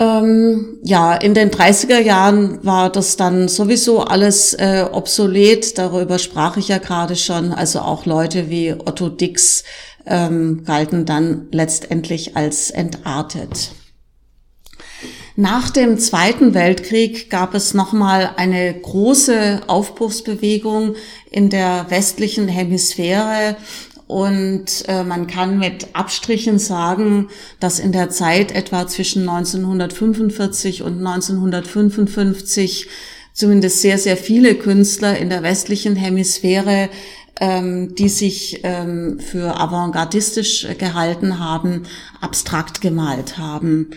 Ähm, 0.00 0.78
ja, 0.84 1.14
in 1.14 1.34
den 1.34 1.50
30er 1.50 1.98
Jahren 2.00 2.64
war 2.64 2.90
das 2.90 3.16
dann 3.16 3.48
sowieso 3.48 4.00
alles 4.00 4.54
äh, 4.54 4.86
obsolet. 4.90 5.76
Darüber 5.76 6.18
sprach 6.18 6.56
ich 6.56 6.68
ja 6.68 6.78
gerade 6.78 7.16
schon. 7.16 7.52
Also 7.52 7.80
auch 7.80 8.06
Leute 8.06 8.48
wie 8.48 8.72
Otto 8.72 9.08
Dix 9.08 9.64
ähm, 10.06 10.62
galten 10.64 11.04
dann 11.04 11.48
letztendlich 11.50 12.36
als 12.36 12.70
entartet. 12.70 13.72
Nach 15.40 15.70
dem 15.70 15.98
Zweiten 15.98 16.52
Weltkrieg 16.52 17.30
gab 17.30 17.54
es 17.54 17.72
nochmal 17.72 18.30
eine 18.36 18.74
große 18.74 19.60
Aufbruchsbewegung 19.68 20.96
in 21.30 21.48
der 21.48 21.86
westlichen 21.90 22.48
Hemisphäre 22.48 23.56
und 24.08 24.88
äh, 24.88 25.04
man 25.04 25.26
kann 25.26 25.58
mit 25.58 25.88
Abstrichen 25.92 26.58
sagen, 26.58 27.28
dass 27.60 27.78
in 27.78 27.92
der 27.92 28.08
Zeit 28.08 28.52
etwa 28.52 28.86
zwischen 28.86 29.28
1945 29.28 30.82
und 30.82 31.06
1955 31.06 32.88
zumindest 33.34 33.82
sehr, 33.82 33.98
sehr 33.98 34.16
viele 34.16 34.54
Künstler 34.54 35.18
in 35.18 35.28
der 35.28 35.42
westlichen 35.42 35.94
Hemisphäre, 35.94 36.88
ähm, 37.38 37.94
die 37.96 38.08
sich 38.08 38.60
ähm, 38.62 39.20
für 39.20 39.60
avantgardistisch 39.60 40.66
gehalten 40.78 41.38
haben, 41.38 41.82
abstrakt 42.22 42.80
gemalt 42.80 43.36
haben. 43.36 43.90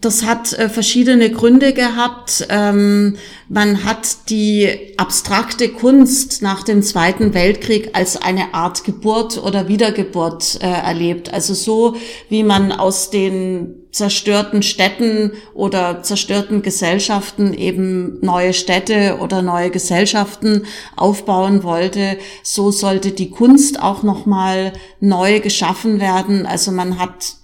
Das 0.00 0.24
hat 0.24 0.52
äh, 0.52 0.68
verschiedene 0.68 1.28
Gründe 1.28 1.72
gehabt. 1.72 2.46
Ähm, 2.50 3.16
man 3.48 3.84
hat 3.84 4.30
die 4.30 4.94
abstrakte 4.96 5.70
Kunst 5.70 6.40
nach 6.40 6.62
dem 6.62 6.82
Zweiten 6.84 7.34
Weltkrieg 7.34 7.90
als 7.94 8.16
eine 8.16 8.54
Art 8.54 8.84
Geburt 8.84 9.42
oder 9.42 9.66
Wiedergeburt 9.66 10.60
äh, 10.62 10.68
erlebt. 10.68 11.32
Also 11.34 11.52
so, 11.52 11.96
wie 12.28 12.44
man 12.44 12.70
aus 12.70 13.10
den 13.10 13.74
zerstörten 13.90 14.62
Städten 14.62 15.32
oder 15.52 16.04
zerstörten 16.04 16.62
Gesellschaften 16.62 17.52
eben 17.52 18.20
neue 18.20 18.52
Städte 18.52 19.18
oder 19.20 19.42
neue 19.42 19.70
Gesellschaften 19.70 20.64
aufbauen 20.94 21.64
wollte, 21.64 22.18
so 22.44 22.70
sollte 22.70 23.10
die 23.10 23.30
Kunst 23.30 23.82
auch 23.82 24.04
noch 24.04 24.26
mal 24.26 24.74
neu 25.00 25.40
geschaffen 25.40 25.98
werden. 25.98 26.46
Also 26.46 26.70
man 26.70 27.00
hat 27.00 27.37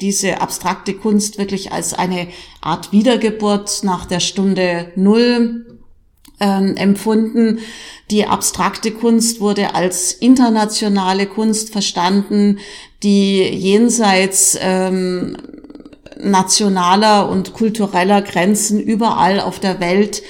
diese 0.00 0.40
abstrakte 0.40 0.94
Kunst 0.94 1.38
wirklich 1.38 1.72
als 1.72 1.94
eine 1.94 2.28
Art 2.60 2.92
Wiedergeburt 2.92 3.84
nach 3.84 4.06
der 4.06 4.20
Stunde 4.20 4.92
Null 4.96 5.66
ähm, 6.40 6.76
empfunden. 6.76 7.60
Die 8.10 8.26
abstrakte 8.26 8.90
Kunst 8.90 9.40
wurde 9.40 9.74
als 9.74 10.12
internationale 10.12 11.26
Kunst 11.26 11.70
verstanden, 11.70 12.58
die 13.02 13.42
jenseits 13.42 14.58
ähm, 14.60 15.36
nationaler 16.20 17.28
und 17.28 17.52
kultureller 17.52 18.22
Grenzen 18.22 18.80
überall 18.80 19.40
auf 19.40 19.60
der 19.60 19.80
Welt 19.80 20.22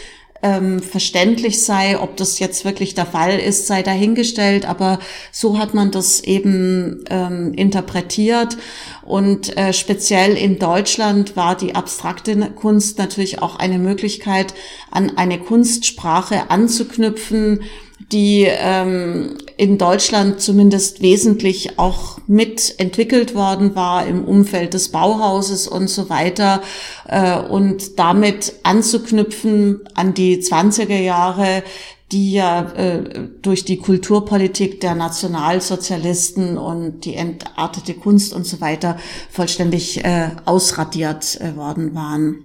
ähm, 0.43 0.81
verständlich 0.81 1.65
sei. 1.65 1.99
Ob 1.99 2.17
das 2.17 2.39
jetzt 2.39 2.65
wirklich 2.65 2.95
der 2.95 3.07
Fall 3.07 3.39
ist, 3.39 3.67
sei 3.67 3.83
dahingestellt, 3.83 4.67
aber 4.67 4.99
so 5.31 5.59
hat 5.59 5.75
man 5.75 5.91
das 5.91 6.21
eben 6.21 7.05
ähm, 7.11 7.55
interpretiert. 7.55 8.57
Und 9.03 9.57
äh, 9.57 9.73
speziell 9.73 10.37
in 10.37 10.59
Deutschland 10.59 11.37
war 11.37 11.57
die 11.57 11.75
abstrakte 11.75 12.37
Kunst 12.51 12.99
natürlich 12.99 13.41
auch 13.41 13.57
eine 13.57 13.79
Möglichkeit, 13.79 14.55
an 14.91 15.17
eine 15.17 15.39
Kunstsprache 15.39 16.51
anzuknüpfen, 16.51 17.61
die 18.11 18.47
ähm, 18.49 19.39
in 19.57 19.79
Deutschland 19.79 20.41
zumindest 20.41 21.03
wesentlich 21.03 21.79
auch 21.79 22.19
mitentwickelt 22.27 23.35
worden 23.35 23.75
war 23.75 24.07
im 24.07 24.25
Umfeld 24.25 24.75
des 24.75 24.91
Bauhauses 24.91 25.69
und 25.69 25.89
so 25.89 26.09
weiter 26.09 26.63
äh, 27.07 27.39
und 27.39 27.99
damit 27.99 28.55
anzuknüpfen 28.63 29.81
an 29.95 30.15
die 30.15 30.43
20er 30.43 30.99
Jahre, 30.99 31.63
die 32.11 32.33
ja 32.33 32.71
äh, 32.73 33.29
durch 33.41 33.65
die 33.65 33.79
Kulturpolitik 33.79 34.81
der 34.81 34.95
Nationalsozialisten 34.95 36.59
und 36.59 37.05
die 37.05 37.15
entartete 37.15 37.95
Kunst 37.95 38.35
und 38.35 38.47
so 38.47 38.61
weiter 38.61 38.99
vollständig 39.31 40.05
äh, 40.05 40.31
ausradiert 40.45 41.41
äh, 41.41 41.57
worden 41.57 41.95
waren. 41.95 42.45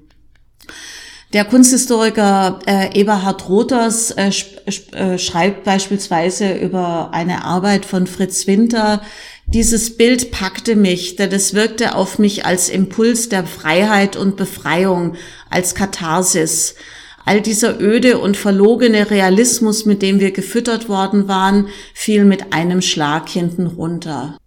Der 1.33 1.43
Kunsthistoriker 1.43 2.59
äh, 2.65 2.97
Eberhard 2.97 3.49
Rothers 3.49 4.11
äh, 4.11 4.31
äh, 4.93 5.17
schreibt 5.17 5.65
beispielsweise 5.65 6.53
über 6.53 7.09
eine 7.11 7.43
Arbeit 7.43 7.85
von 7.85 8.07
Fritz 8.07 8.47
Winter, 8.47 9.01
dieses 9.45 9.95
Bild 9.95 10.31
packte 10.31 10.75
mich, 10.75 11.15
denn 11.15 11.31
es 11.31 11.53
wirkte 11.53 11.95
auf 11.95 12.19
mich 12.19 12.45
als 12.45 12.67
Impuls 12.67 13.29
der 13.29 13.45
Freiheit 13.45 14.17
und 14.17 14.35
Befreiung, 14.35 15.15
als 15.49 15.73
Katharsis. 15.73 16.75
All 17.25 17.41
dieser 17.41 17.79
öde 17.79 18.19
und 18.19 18.35
verlogene 18.35 19.09
Realismus, 19.09 19.85
mit 19.85 20.01
dem 20.01 20.19
wir 20.19 20.31
gefüttert 20.31 20.89
worden 20.89 21.29
waren, 21.29 21.67
fiel 21.93 22.25
mit 22.25 22.53
einem 22.53 22.81
Schlag 22.81 23.29
hinten 23.29 23.67
runter. 23.67 24.37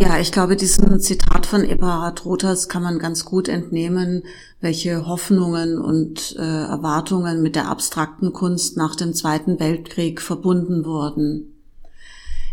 Ja, 0.00 0.18
ich 0.18 0.32
glaube, 0.32 0.56
diesem 0.56 0.98
Zitat 0.98 1.44
von 1.44 1.62
Eberhard 1.62 2.24
Rothers 2.24 2.70
kann 2.70 2.82
man 2.82 2.98
ganz 2.98 3.26
gut 3.26 3.48
entnehmen, 3.48 4.22
welche 4.58 5.06
Hoffnungen 5.06 5.78
und 5.78 6.36
äh, 6.38 6.40
Erwartungen 6.40 7.42
mit 7.42 7.54
der 7.54 7.68
abstrakten 7.68 8.32
Kunst 8.32 8.78
nach 8.78 8.96
dem 8.96 9.12
Zweiten 9.12 9.60
Weltkrieg 9.60 10.22
verbunden 10.22 10.86
wurden. 10.86 11.54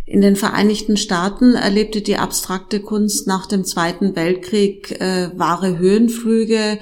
In 0.06 0.20
den 0.20 0.36
Vereinigten 0.36 0.98
Staaten 0.98 1.54
erlebte 1.54 2.02
die 2.02 2.18
abstrakte 2.18 2.82
Kunst 2.82 3.28
nach 3.28 3.46
dem 3.46 3.64
Zweiten 3.64 4.18
Weltkrieg 4.18 5.00
äh, 5.00 5.30
wahre 5.38 5.78
Höhenflüge 5.78 6.80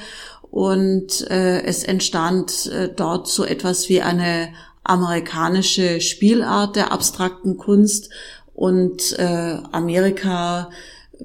und 0.50 1.30
äh, 1.30 1.62
es 1.62 1.84
entstand 1.84 2.72
äh, 2.72 2.90
dort 2.92 3.28
so 3.28 3.46
etwas 3.46 3.88
wie 3.88 4.02
eine 4.02 4.50
amerikanische 4.84 6.02
Spielart 6.02 6.76
der 6.76 6.92
abstrakten 6.92 7.58
Kunst, 7.58 8.10
und 8.56 9.18
äh, 9.20 9.58
Amerika 9.72 10.72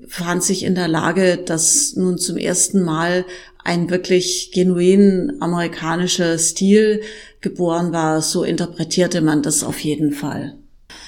fand 0.09 0.43
sich 0.43 0.65
in 0.65 0.75
der 0.75 0.89
Lage, 0.89 1.39
dass 1.39 1.95
nun 1.97 2.19
zum 2.19 2.37
ersten 2.37 2.83
Mal 2.83 3.25
ein 3.65 3.91
wirklich 3.91 4.53
genuin 4.53 5.37
amerikanischer 5.41 6.39
Stil 6.39 7.03
geboren 7.41 7.93
war. 7.93 8.23
So 8.23 8.45
interpretierte 8.45 9.21
man 9.21 9.43
das 9.43 9.65
auf 9.65 9.81
jeden 9.81 10.13
Fall. 10.13 10.57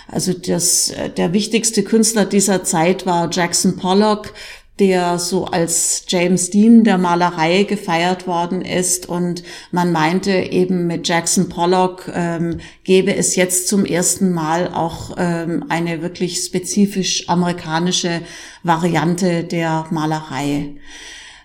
Also 0.09 0.33
das, 0.33 0.93
der 1.17 1.33
wichtigste 1.33 1.83
Künstler 1.83 2.25
dieser 2.25 2.65
Zeit 2.65 3.07
war 3.07 3.31
Jackson 3.31 3.77
Pollock, 3.77 4.35
der 4.79 5.19
so 5.19 5.45
als 5.45 6.05
James 6.09 6.51
Dean 6.51 6.83
der 6.83 6.99
Malerei 6.99 7.65
gefeiert 7.65 8.27
worden 8.27 8.63
ist. 8.63 9.09
Und 9.09 9.43
man 9.71 9.93
meinte 9.93 10.33
eben 10.33 10.87
mit 10.87 11.07
Jackson 11.07 11.49
Pollock 11.49 12.11
ähm, 12.15 12.59
gäbe 12.85 13.15
es 13.15 13.37
jetzt 13.37 13.69
zum 13.69 13.85
ersten 13.85 14.33
Mal 14.33 14.73
auch 14.73 15.17
ähm, 15.19 15.65
eine 15.69 16.03
wirklich 16.03 16.39
spezifisch 16.43 17.29
amerikanische 17.29 18.23
Variante 18.63 19.45
der 19.45 19.87
Malerei. 19.91 20.71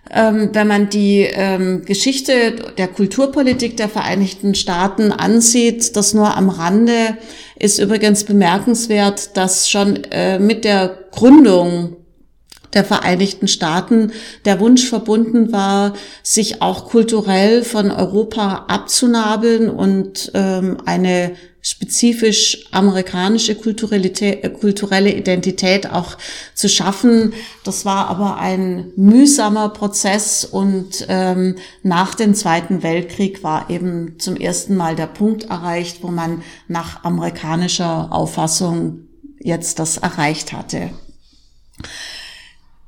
Ähm, 0.09 0.51
wenn 0.53 0.67
man 0.67 0.89
die 0.89 1.27
ähm, 1.29 1.83
Geschichte 1.85 2.55
der 2.77 2.87
Kulturpolitik 2.87 3.75
der 3.75 3.89
Vereinigten 3.89 4.55
Staaten 4.55 5.11
ansieht, 5.11 5.97
das 5.97 6.13
nur 6.13 6.35
am 6.35 6.49
Rande, 6.49 7.17
ist 7.59 7.79
übrigens 7.79 8.23
bemerkenswert, 8.23 9.35
dass 9.35 9.69
schon 9.69 10.03
äh, 10.11 10.39
mit 10.39 10.63
der 10.63 10.97
Gründung 11.11 11.97
der 12.73 12.83
Vereinigten 12.83 13.47
Staaten 13.47 14.11
der 14.45 14.59
Wunsch 14.59 14.87
verbunden 14.87 15.51
war, 15.51 15.93
sich 16.23 16.61
auch 16.61 16.85
kulturell 16.85 17.63
von 17.63 17.91
Europa 17.91 18.65
abzunabeln 18.67 19.69
und 19.69 20.31
ähm, 20.33 20.77
eine 20.85 21.35
spezifisch 21.61 22.65
amerikanische 22.71 23.55
kulturelle 23.55 25.11
Identität 25.11 25.91
auch 25.91 26.17
zu 26.53 26.69
schaffen. 26.69 27.33
Das 27.65 27.83
war 27.83 28.07
aber 28.07 28.37
ein 28.37 28.93
mühsamer 28.95 29.69
Prozess 29.69 30.45
und 30.45 31.05
ähm, 31.09 31.57
nach 31.83 32.15
dem 32.15 32.35
Zweiten 32.35 32.83
Weltkrieg 32.83 33.43
war 33.43 33.69
eben 33.69 34.17
zum 34.17 34.37
ersten 34.37 34.77
Mal 34.77 34.95
der 34.95 35.07
Punkt 35.07 35.45
erreicht, 35.49 36.03
wo 36.03 36.07
man 36.07 36.41
nach 36.69 37.03
amerikanischer 37.03 38.13
Auffassung 38.13 39.07
jetzt 39.39 39.79
das 39.79 39.97
erreicht 39.97 40.53
hatte. 40.53 40.91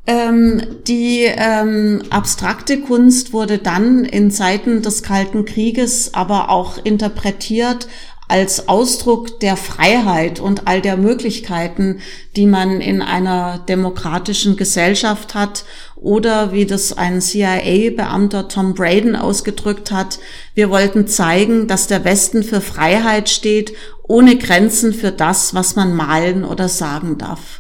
Ähm, 0.10 0.64
die 0.88 1.26
ähm, 1.28 2.02
abstrakte 2.10 2.82
Kunst 2.82 3.32
wurde 3.32 3.60
dann 3.60 4.06
in 4.06 4.32
Zeiten 4.32 4.82
des 4.82 5.04
Kalten 5.04 5.46
Krieges 5.46 6.16
aber 6.16 6.50
auch 6.50 6.84
interpretiert 6.84 7.88
als 8.28 8.68
Ausdruck 8.68 9.40
der 9.40 9.56
Freiheit 9.56 10.40
und 10.40 10.68
all 10.68 10.82
der 10.82 10.98
Möglichkeiten, 10.98 12.00
die 12.36 12.48
man 12.48 12.82
in 12.82 13.04
einer 13.04 13.60
demokratischen 13.60 14.56
Gesellschaft 14.56 15.36
hat. 15.36 15.64
Oder 15.96 16.54
wie 16.54 16.66
das 16.66 16.98
ein 16.98 17.22
CIA-Beamter 17.22 18.48
Tom 18.48 18.74
Braden 18.74 19.16
ausgedrückt 19.16 19.92
hat, 19.92 20.18
wir 20.56 20.72
wollten 20.72 21.06
zeigen, 21.06 21.68
dass 21.68 21.86
der 21.86 22.04
Westen 22.04 22.42
für 22.42 22.62
Freiheit 22.62 23.30
steht, 23.30 23.74
ohne 24.08 24.40
Grenzen 24.40 24.92
für 24.92 25.12
das, 25.12 25.54
was 25.54 25.76
man 25.76 25.94
malen 25.94 26.44
oder 26.44 26.68
sagen 26.68 27.20
darf. 27.20 27.59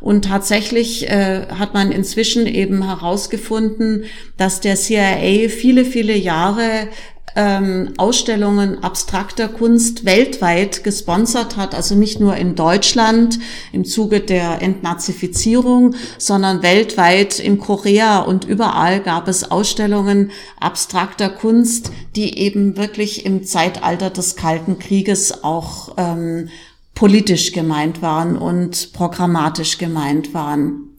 Und 0.00 0.26
tatsächlich 0.26 1.08
äh, 1.08 1.46
hat 1.48 1.74
man 1.74 1.92
inzwischen 1.92 2.46
eben 2.46 2.84
herausgefunden, 2.84 4.04
dass 4.36 4.60
der 4.60 4.76
CIA 4.76 5.48
viele, 5.48 5.84
viele 5.84 6.16
Jahre 6.16 6.88
ähm, 7.36 7.92
Ausstellungen 7.96 8.82
abstrakter 8.82 9.48
Kunst 9.48 10.04
weltweit 10.04 10.84
gesponsert 10.84 11.56
hat, 11.56 11.74
also 11.74 11.94
nicht 11.94 12.20
nur 12.20 12.36
in 12.36 12.54
Deutschland 12.54 13.38
im 13.72 13.84
Zuge 13.84 14.20
der 14.20 14.62
Entnazifizierung, 14.62 15.94
sondern 16.18 16.62
weltweit 16.62 17.38
in 17.38 17.58
Korea. 17.58 18.20
Und 18.20 18.44
überall 18.44 19.00
gab 19.00 19.28
es 19.28 19.50
Ausstellungen 19.50 20.30
abstrakter 20.60 21.28
Kunst, 21.28 21.90
die 22.14 22.38
eben 22.38 22.76
wirklich 22.76 23.26
im 23.26 23.44
Zeitalter 23.44 24.10
des 24.10 24.36
Kalten 24.36 24.78
Krieges 24.78 25.42
auch 25.42 25.94
ähm, 25.96 26.48
politisch 26.94 27.52
gemeint 27.52 28.02
waren 28.02 28.36
und 28.36 28.92
programmatisch 28.92 29.78
gemeint 29.78 30.32
waren. 30.34 30.90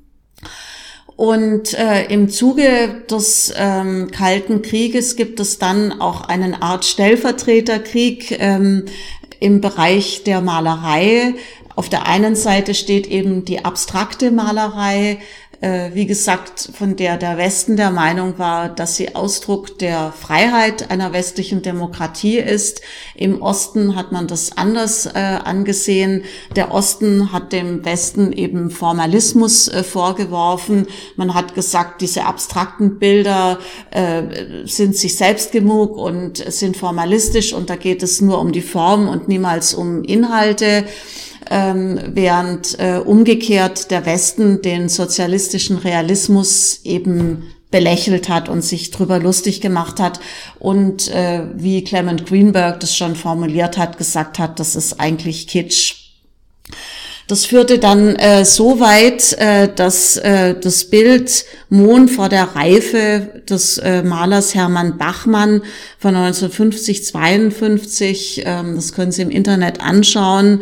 Und 1.15 1.73
äh, 1.75 2.05
im 2.07 2.29
Zuge 2.29 3.03
des 3.09 3.53
ähm, 3.55 4.11
Kalten 4.11 4.61
Krieges 4.61 5.15
gibt 5.15 5.39
es 5.39 5.59
dann 5.59 6.01
auch 6.01 6.21
eine 6.21 6.61
Art 6.61 6.83
Stellvertreterkrieg 6.83 8.37
ähm, 8.39 8.85
im 9.39 9.61
Bereich 9.61 10.23
der 10.25 10.41
Malerei. 10.41 11.35
Auf 11.77 11.87
der 11.87 12.07
einen 12.07 12.35
Seite 12.35 12.73
steht 12.73 13.07
eben 13.07 13.45
die 13.45 13.63
abstrakte 13.63 14.31
Malerei, 14.31 15.19
wie 15.61 16.05
gesagt, 16.05 16.69
von 16.77 16.95
der 16.95 17.17
der 17.17 17.37
Westen 17.37 17.77
der 17.77 17.91
Meinung 17.91 18.37
war, 18.37 18.69
dass 18.69 18.95
sie 18.95 19.15
Ausdruck 19.15 19.79
der 19.79 20.11
Freiheit 20.11 20.91
einer 20.91 21.13
westlichen 21.13 21.61
Demokratie 21.61 22.37
ist. 22.37 22.81
Im 23.15 23.41
Osten 23.41 23.95
hat 23.95 24.11
man 24.11 24.27
das 24.27 24.57
anders 24.57 25.05
äh, 25.05 25.19
angesehen. 25.19 26.23
Der 26.55 26.73
Osten 26.73 27.31
hat 27.31 27.53
dem 27.53 27.85
Westen 27.85 28.31
eben 28.31 28.69
Formalismus 28.69 29.67
äh, 29.67 29.83
vorgeworfen. 29.83 30.87
Man 31.15 31.33
hat 31.33 31.55
gesagt, 31.55 32.01
diese 32.01 32.25
abstrakten 32.25 32.99
Bilder 32.99 33.59
äh, 33.91 34.23
sind 34.65 34.95
sich 34.95 35.17
selbst 35.17 35.51
genug 35.51 35.97
und 35.97 36.37
sind 36.37 36.77
formalistisch 36.77 37.53
und 37.53 37.69
da 37.69 37.75
geht 37.75 38.03
es 38.03 38.21
nur 38.21 38.39
um 38.39 38.51
die 38.51 38.61
Form 38.61 39.07
und 39.07 39.27
niemals 39.27 39.73
um 39.73 40.03
Inhalte 40.03 40.85
ähm, 41.49 41.99
während 42.13 42.79
äh, 42.79 42.97
umgekehrt 42.97 43.91
der 43.91 44.05
Westen 44.05 44.61
den 44.61 44.89
sozialistischen 44.89 45.77
Realismus 45.77 46.81
eben 46.83 47.43
belächelt 47.71 48.29
hat 48.29 48.47
und 48.47 48.61
sich 48.61 48.91
drüber 48.91 49.19
lustig 49.19 49.59
gemacht 49.59 49.99
hat 49.99 50.19
und 50.59 51.09
äh, 51.09 51.41
wie 51.55 51.83
Clement 51.83 52.25
Greenberg 52.25 52.79
das 52.79 52.95
schon 52.95 53.15
formuliert 53.15 53.77
hat, 53.77 53.97
gesagt 53.97 54.39
hat, 54.39 54.59
das 54.59 54.75
ist 54.75 54.99
eigentlich 54.99 55.47
Kitsch. 55.47 55.95
Das 57.27 57.45
führte 57.45 57.79
dann 57.79 58.15
äh, 58.17 58.45
so 58.45 58.79
weit, 58.79 59.33
äh, 59.39 59.67
dass 59.73 60.15
äh, 60.17 60.53
das 60.59 60.85
Bild 60.91 61.45
Mohn 61.69 62.07
vor 62.07 62.29
der 62.29 62.55
Reife 62.55 63.41
des 63.49 63.79
äh, 63.79 64.03
Malers 64.03 64.53
Hermann 64.53 64.99
Bachmann 64.99 65.63
von 65.97 66.15
1950, 66.15 67.03
52, 67.03 68.43
ähm, 68.45 68.75
das 68.75 68.93
können 68.93 69.11
Sie 69.11 69.23
im 69.23 69.31
Internet 69.31 69.81
anschauen, 69.81 70.61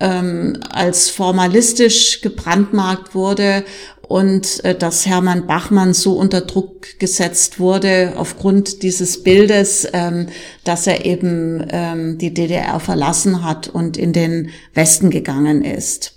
ähm, 0.00 0.58
als 0.70 1.10
formalistisch 1.10 2.20
gebrandmarkt 2.20 3.14
wurde 3.14 3.64
und 4.10 4.64
äh, 4.64 4.74
dass 4.74 5.06
Hermann 5.06 5.46
Bachmann 5.46 5.94
so 5.94 6.14
unter 6.14 6.40
Druck 6.40 6.98
gesetzt 6.98 7.60
wurde 7.60 8.14
aufgrund 8.16 8.82
dieses 8.82 9.22
Bildes, 9.22 9.86
ähm, 9.92 10.26
dass 10.64 10.88
er 10.88 11.04
eben 11.04 11.64
ähm, 11.70 12.18
die 12.18 12.34
DDR 12.34 12.80
verlassen 12.80 13.44
hat 13.44 13.68
und 13.68 13.96
in 13.96 14.12
den 14.12 14.50
Westen 14.74 15.10
gegangen 15.10 15.64
ist. 15.64 16.14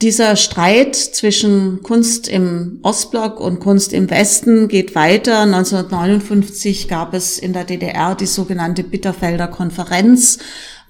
Dieser 0.00 0.36
Streit 0.36 0.96
zwischen 0.96 1.82
Kunst 1.82 2.28
im 2.28 2.80
Ostblock 2.82 3.40
und 3.40 3.58
Kunst 3.58 3.92
im 3.92 4.10
Westen 4.10 4.68
geht 4.68 4.94
weiter. 4.94 5.40
1959 5.40 6.88
gab 6.88 7.14
es 7.14 7.38
in 7.38 7.52
der 7.52 7.64
DDR 7.64 8.14
die 8.14 8.26
sogenannte 8.26 8.84
Bitterfelder 8.84 9.48
Konferenz, 9.48 10.38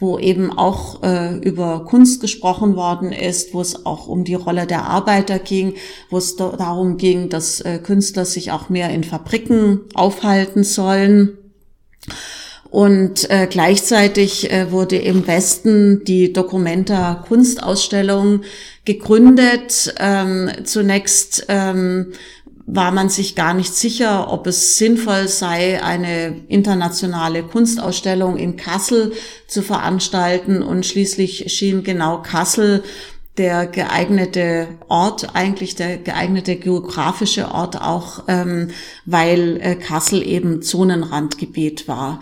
wo 0.00 0.18
eben 0.18 0.50
auch 0.50 1.02
äh, 1.02 1.36
über 1.38 1.84
Kunst 1.84 2.20
gesprochen 2.20 2.76
worden 2.76 3.12
ist, 3.12 3.54
wo 3.54 3.60
es 3.60 3.86
auch 3.86 4.06
um 4.06 4.24
die 4.24 4.34
Rolle 4.34 4.66
der 4.66 4.84
Arbeiter 4.84 5.38
ging, 5.38 5.74
wo 6.10 6.18
es 6.18 6.36
darum 6.36 6.96
ging, 6.96 7.28
dass 7.28 7.60
äh, 7.60 7.78
Künstler 7.78 8.24
sich 8.24 8.52
auch 8.52 8.68
mehr 8.68 8.90
in 8.90 9.04
Fabriken 9.04 9.80
aufhalten 9.94 10.64
sollen. 10.64 11.38
Und 12.70 13.30
äh, 13.30 13.46
gleichzeitig 13.48 14.50
äh, 14.50 14.72
wurde 14.72 14.96
im 14.96 15.28
Westen 15.28 16.02
die 16.04 16.32
Documenta 16.32 17.22
Kunstausstellung 17.28 18.40
gegründet. 18.84 19.94
Ähm, 20.00 20.50
zunächst 20.64 21.46
ähm, 21.48 22.14
war 22.66 22.92
man 22.92 23.08
sich 23.08 23.34
gar 23.34 23.52
nicht 23.52 23.74
sicher, 23.74 24.32
ob 24.32 24.46
es 24.46 24.78
sinnvoll 24.78 25.28
sei, 25.28 25.82
eine 25.82 26.42
internationale 26.48 27.42
Kunstausstellung 27.42 28.36
in 28.36 28.56
Kassel 28.56 29.12
zu 29.46 29.62
veranstalten. 29.62 30.62
Und 30.62 30.86
schließlich 30.86 31.52
schien 31.52 31.84
genau 31.84 32.22
Kassel 32.22 32.82
der 33.36 33.66
geeignete 33.66 34.68
Ort, 34.88 35.34
eigentlich 35.34 35.74
der 35.74 35.98
geeignete 35.98 36.56
geografische 36.56 37.50
Ort 37.50 37.80
auch, 37.80 38.24
ähm, 38.28 38.70
weil 39.04 39.58
äh, 39.60 39.74
Kassel 39.74 40.26
eben 40.26 40.62
Zonenrandgebiet 40.62 41.88
war. 41.88 42.20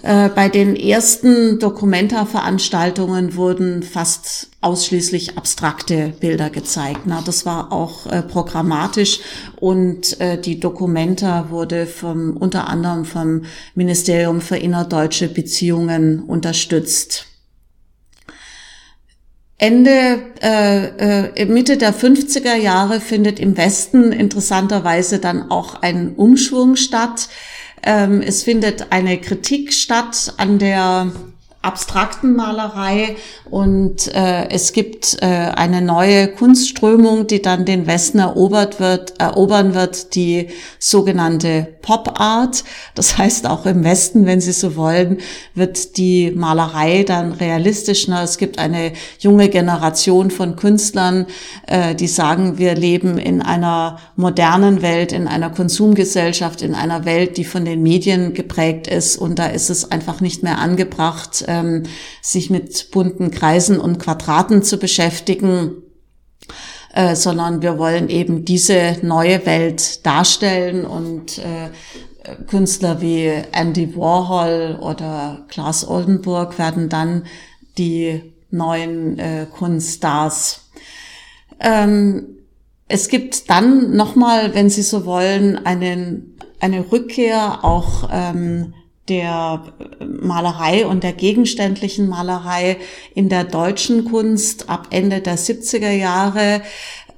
Äh, 0.00 0.30
bei 0.30 0.48
den 0.48 0.74
ersten 0.74 1.58
Dokumenta-Veranstaltungen 1.58 3.36
wurden 3.36 3.82
fast 3.82 4.48
ausschließlich 4.62 5.36
abstrakte 5.36 6.14
Bilder 6.18 6.48
gezeigt. 6.48 7.00
Na, 7.04 7.22
das 7.24 7.44
war 7.44 7.72
auch 7.72 8.06
äh, 8.06 8.22
programmatisch 8.22 9.20
und 9.60 10.18
äh, 10.20 10.40
die 10.40 10.58
Dokumenta 10.58 11.50
wurde 11.50 11.86
vom, 11.86 12.36
unter 12.36 12.68
anderem 12.68 13.04
vom 13.04 13.42
Ministerium 13.74 14.40
für 14.40 14.56
innerdeutsche 14.56 15.28
Beziehungen 15.28 16.22
unterstützt. 16.22 17.26
Ende, 19.58 20.18
äh, 20.42 21.36
äh, 21.36 21.44
Mitte 21.44 21.76
der 21.76 21.94
50er 21.94 22.56
Jahre 22.56 23.00
findet 23.00 23.38
im 23.38 23.56
Westen 23.56 24.10
interessanterweise 24.10 25.20
dann 25.20 25.52
auch 25.52 25.82
ein 25.82 26.16
Umschwung 26.16 26.74
statt. 26.74 27.28
Ähm, 27.82 28.22
es 28.22 28.42
findet 28.42 28.92
eine 28.92 29.20
Kritik 29.20 29.72
statt 29.72 30.34
an 30.36 30.58
der 30.58 31.10
abstrakten 31.62 32.34
Malerei 32.34 33.16
und 33.48 34.12
äh, 34.14 34.48
es 34.50 34.72
gibt 34.72 35.18
äh, 35.22 35.26
eine 35.26 35.80
neue 35.80 36.28
Kunstströmung, 36.28 37.28
die 37.28 37.40
dann 37.40 37.64
den 37.64 37.86
Westen 37.86 38.18
erobert 38.18 38.80
wird, 38.80 39.20
erobern 39.20 39.74
wird, 39.74 40.16
die 40.16 40.48
sogenannte 40.80 41.68
Pop 41.80 42.20
Art. 42.20 42.64
Das 42.94 43.16
heißt 43.16 43.46
auch 43.46 43.64
im 43.66 43.84
Westen, 43.84 44.26
wenn 44.26 44.40
Sie 44.40 44.52
so 44.52 44.74
wollen, 44.74 45.18
wird 45.54 45.96
die 45.96 46.32
Malerei 46.32 47.04
dann 47.04 47.32
realistischer. 47.32 48.22
Es 48.22 48.38
gibt 48.38 48.58
eine 48.58 48.92
junge 49.20 49.48
Generation 49.48 50.30
von 50.30 50.56
Künstlern, 50.56 51.26
äh, 51.66 51.94
die 51.94 52.08
sagen, 52.08 52.58
wir 52.58 52.74
leben 52.74 53.18
in 53.18 53.40
einer 53.40 53.98
modernen 54.16 54.82
Welt, 54.82 55.12
in 55.12 55.28
einer 55.28 55.50
Konsumgesellschaft, 55.50 56.62
in 56.62 56.74
einer 56.74 57.04
Welt, 57.04 57.36
die 57.36 57.44
von 57.44 57.64
den 57.64 57.82
Medien 57.82 58.34
geprägt 58.34 58.88
ist 58.88 59.16
und 59.16 59.38
da 59.38 59.46
ist 59.46 59.70
es 59.70 59.90
einfach 59.92 60.20
nicht 60.20 60.42
mehr 60.42 60.58
angebracht, 60.58 61.44
ähm, 61.52 61.82
sich 62.20 62.50
mit 62.50 62.90
bunten 62.90 63.30
Kreisen 63.30 63.78
und 63.78 63.98
Quadraten 63.98 64.62
zu 64.62 64.78
beschäftigen. 64.78 65.82
Äh, 66.94 67.16
sondern 67.16 67.62
wir 67.62 67.78
wollen 67.78 68.10
eben 68.10 68.44
diese 68.44 68.98
neue 69.00 69.46
Welt 69.46 70.04
darstellen 70.04 70.84
und 70.84 71.38
äh, 71.38 71.70
Künstler 72.48 73.00
wie 73.00 73.32
Andy 73.52 73.96
Warhol 73.96 74.78
oder 74.80 75.46
Klaas 75.48 75.88
Oldenburg 75.88 76.58
werden 76.58 76.90
dann 76.90 77.24
die 77.78 78.34
neuen 78.50 79.18
äh, 79.18 79.46
Kunststars. 79.50 80.68
Ähm, 81.60 82.26
es 82.88 83.08
gibt 83.08 83.48
dann 83.48 83.96
nochmal, 83.96 84.54
wenn 84.54 84.68
Sie 84.68 84.82
so 84.82 85.06
wollen, 85.06 85.64
einen, 85.64 86.38
eine 86.60 86.92
Rückkehr 86.92 87.64
auch 87.64 88.10
ähm, 88.12 88.74
der 89.08 89.64
Malerei 90.00 90.86
und 90.86 91.02
der 91.02 91.12
gegenständlichen 91.12 92.08
Malerei 92.08 92.76
in 93.14 93.28
der 93.28 93.42
deutschen 93.44 94.04
Kunst 94.04 94.68
ab 94.68 94.88
Ende 94.90 95.20
der 95.20 95.36
70er 95.36 95.90
Jahre. 95.90 96.62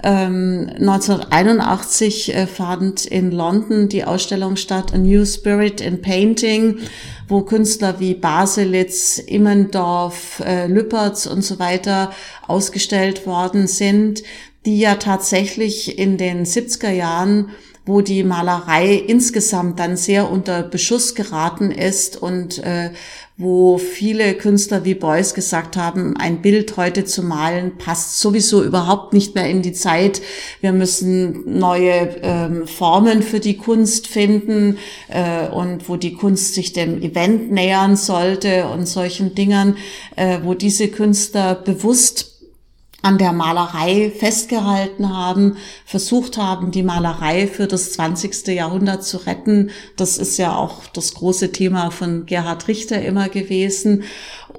1981 0.03 2.29
ähm, 2.29 2.37
äh, 2.37 2.47
fand 2.47 3.07
in 3.07 3.31
London 3.31 3.88
die 3.88 4.05
Ausstellung 4.05 4.57
statt 4.57 4.92
A 4.92 4.99
New 4.99 5.25
Spirit 5.25 5.81
in 5.81 6.03
Painting, 6.03 6.81
wo 7.27 7.40
Künstler 7.40 8.01
wie 8.01 8.12
Baselitz, 8.14 9.18
Immendorf, 9.18 10.42
äh, 10.44 10.66
Lüpertz 10.66 11.25
und 11.25 11.42
so 11.42 11.59
weiter 11.59 12.11
ausgestellt 12.47 13.27
worden 13.27 13.66
sind, 13.66 14.23
die 14.66 14.79
ja 14.79 14.97
tatsächlich 14.97 15.99
in 15.99 16.18
den 16.18 16.44
70er 16.44 16.90
Jahren 16.90 17.49
wo 17.87 18.01
die 18.01 18.25
Malerei 18.25 18.94
insgesamt 18.94 19.79
dann 19.79 19.97
sehr 19.97 20.31
unter 20.31 20.62
Beschuss 20.62 21.14
geraten 21.14 21.70
ist 21.70 22.20
und 22.20 22.59
äh, 22.59 22.90
wo 23.37 23.79
viele 23.79 24.35
Künstler 24.35 24.85
wie 24.85 24.94
Beuys 24.94 25.35
gesagt 25.35 25.77
haben, 25.77 26.16
ein 26.16 26.40
Bild 26.40 26.77
heute 26.77 27.05
zu 27.05 27.23
malen 27.23 27.77
passt 27.79 28.20
sowieso 28.20 28.62
überhaupt 28.62 29.12
nicht 29.12 29.35
mehr 29.35 29.51
in 29.51 29.61
die 29.61 29.73
Zeit. 29.73 30.23
Wir 30.61 30.73
müssen 30.73 31.59
neue 31.59 32.16
ähm, 32.23 32.68
Formen 32.68 33.25
für 33.25 33.40
die 33.40 33.57
Kunst 33.57 34.07
finden 34.07 34.79
äh, 35.09 35.49
und 35.49 35.88
wo 35.88 35.97
die 35.97 36.14
Kunst 36.14 36.55
sich 36.55 36.73
dem 36.73 37.03
Event 37.03 37.51
nähern 37.51 37.97
sollte 37.97 38.68
und 38.68 38.87
solchen 38.87 39.35
Dingern, 39.35 39.79
äh, 40.14 40.38
wo 40.44 40.55
diese 40.55 40.87
Künstler 40.87 41.57
bewusst 41.57 42.34
an 43.05 43.19
der 43.19 43.35
Malerei 43.35 44.11
festgehalten 44.11 45.14
haben, 45.14 45.59
versucht 45.85 46.38
haben, 46.38 46.71
die 46.71 46.83
Malerei 46.83 47.47
für 47.47 47.67
das 47.67 47.93
20. 47.93 48.47
Jahrhundert 48.47 49.05
zu 49.05 49.19
retten. 49.19 49.71
Das 49.97 50.17
ist 50.17 50.38
ja 50.38 50.57
auch 50.57 50.87
das 50.87 51.12
große 51.12 51.53
Thema 51.53 51.90
von 51.90 52.25
Gerhard 52.25 52.67
Richter 52.67 53.03
immer 53.03 53.29
gewesen. 53.29 54.05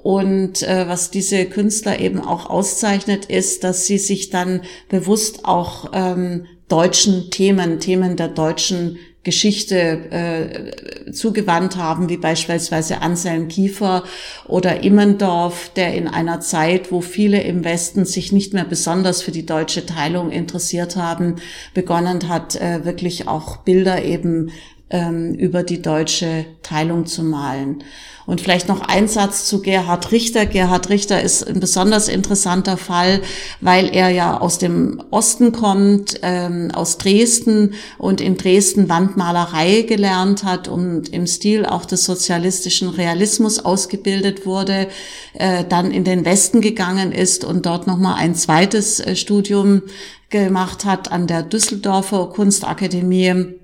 Und 0.04 0.62
äh, 0.62 0.86
was 0.86 1.10
diese 1.10 1.46
Künstler 1.46 1.98
eben 1.98 2.20
auch 2.20 2.48
auszeichnet, 2.48 3.24
ist, 3.24 3.64
dass 3.64 3.86
sie 3.86 3.98
sich 3.98 4.30
dann 4.30 4.62
bewusst 4.88 5.44
auch 5.44 5.90
ähm, 5.92 6.46
deutschen 6.68 7.32
Themen, 7.32 7.80
Themen 7.80 8.16
der 8.16 8.28
deutschen 8.28 8.96
Geschichte 9.26 9.76
äh, 10.12 11.10
zugewandt 11.10 11.76
haben, 11.76 12.08
wie 12.08 12.16
beispielsweise 12.16 13.02
Anselm 13.02 13.48
Kiefer 13.48 14.04
oder 14.46 14.84
Immendorf, 14.84 15.72
der 15.74 15.94
in 15.94 16.06
einer 16.06 16.38
Zeit, 16.38 16.92
wo 16.92 17.00
viele 17.00 17.42
im 17.42 17.64
Westen 17.64 18.04
sich 18.04 18.30
nicht 18.30 18.54
mehr 18.54 18.64
besonders 18.64 19.22
für 19.22 19.32
die 19.32 19.44
deutsche 19.44 19.84
Teilung 19.84 20.30
interessiert 20.30 20.94
haben, 20.94 21.36
begonnen 21.74 22.28
hat, 22.28 22.54
äh, 22.54 22.84
wirklich 22.84 23.26
auch 23.26 23.56
Bilder 23.56 24.04
eben 24.04 24.52
ähm, 24.90 25.34
über 25.34 25.62
die 25.62 25.82
deutsche 25.82 26.46
Teilung 26.62 27.06
zu 27.06 27.22
malen. 27.24 27.82
Und 28.24 28.40
vielleicht 28.40 28.66
noch 28.66 28.80
ein 28.80 29.06
Satz 29.06 29.46
zu 29.46 29.62
Gerhard 29.62 30.10
Richter. 30.10 30.46
Gerhard 30.46 30.88
Richter 30.88 31.22
ist 31.22 31.46
ein 31.46 31.60
besonders 31.60 32.08
interessanter 32.08 32.76
Fall, 32.76 33.20
weil 33.60 33.88
er 33.88 34.10
ja 34.10 34.40
aus 34.40 34.58
dem 34.58 35.00
Osten 35.12 35.52
kommt, 35.52 36.18
ähm, 36.22 36.72
aus 36.72 36.98
Dresden 36.98 37.74
und 37.98 38.20
in 38.20 38.36
Dresden 38.36 38.88
Wandmalerei 38.88 39.82
gelernt 39.82 40.42
hat 40.42 40.66
und 40.66 41.08
im 41.08 41.28
Stil 41.28 41.66
auch 41.66 41.84
des 41.84 42.04
sozialistischen 42.04 42.88
Realismus 42.88 43.64
ausgebildet 43.64 44.44
wurde, 44.44 44.88
äh, 45.34 45.64
dann 45.68 45.92
in 45.92 46.02
den 46.02 46.24
Westen 46.24 46.60
gegangen 46.60 47.12
ist 47.12 47.44
und 47.44 47.64
dort 47.64 47.86
nochmal 47.86 48.16
ein 48.16 48.34
zweites 48.34 48.98
äh, 48.98 49.14
Studium 49.14 49.82
gemacht 50.30 50.84
hat 50.84 51.12
an 51.12 51.28
der 51.28 51.44
Düsseldorfer 51.44 52.26
Kunstakademie 52.26 53.56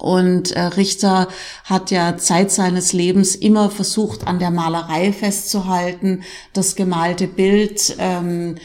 und 0.00 0.52
äh, 0.52 0.60
Richter 0.60 1.28
hat 1.64 1.90
ja 1.90 2.16
Zeit 2.16 2.50
seines 2.50 2.92
Lebens 2.92 3.34
immer 3.34 3.70
versucht, 3.70 4.26
an 4.26 4.38
der 4.38 4.50
Malerei 4.50 5.12
festzuhalten, 5.12 6.22
das 6.52 6.74
gemalte 6.74 7.26
Bild 7.26 7.96
ähm, 7.98 8.56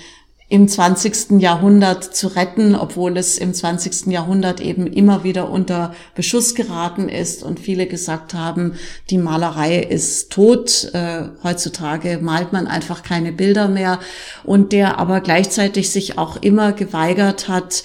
im 0.47 0.67
20. 0.67 1.41
Jahrhundert 1.41 2.03
zu 2.15 2.27
retten, 2.27 2.75
obwohl 2.75 3.17
es 3.17 3.39
im 3.39 3.53
20. 3.53 4.07
Jahrhundert 4.07 4.61
eben 4.61 4.85
immer 4.85 5.23
wieder 5.23 5.49
unter 5.49 5.95
Beschuss 6.13 6.53
geraten 6.53 7.09
ist 7.09 7.41
und 7.41 7.59
viele 7.59 7.87
gesagt 7.87 8.35
haben, 8.35 8.75
die 9.09 9.17
Malerei 9.17 9.79
ist 9.79 10.31
tot, 10.31 10.91
äh, 10.93 11.23
heutzutage 11.43 12.19
malt 12.21 12.53
man 12.53 12.67
einfach 12.67 13.01
keine 13.01 13.31
Bilder 13.31 13.67
mehr 13.67 13.99
und 14.43 14.71
der 14.71 14.99
aber 14.99 15.19
gleichzeitig 15.19 15.89
sich 15.89 16.19
auch 16.19 16.37
immer 16.37 16.73
geweigert 16.73 17.47
hat, 17.47 17.83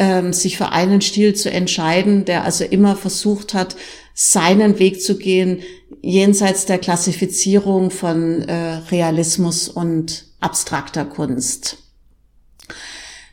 ähm, 0.00 0.32
sich 0.32 0.56
für 0.56 0.72
einen 0.72 1.02
Stil 1.02 1.34
zu 1.34 1.50
entscheiden, 1.50 2.24
der 2.24 2.44
also 2.44 2.64
immer 2.64 2.96
versucht 2.96 3.52
hat, 3.52 3.76
seinen 4.14 4.78
Weg 4.78 5.02
zu 5.02 5.18
gehen, 5.18 5.60
jenseits 6.00 6.64
der 6.64 6.78
Klassifizierung 6.78 7.90
von 7.90 8.42
äh, 8.42 8.80
Realismus 8.90 9.68
und 9.68 10.24
abstrakter 10.40 11.04
Kunst. 11.04 11.76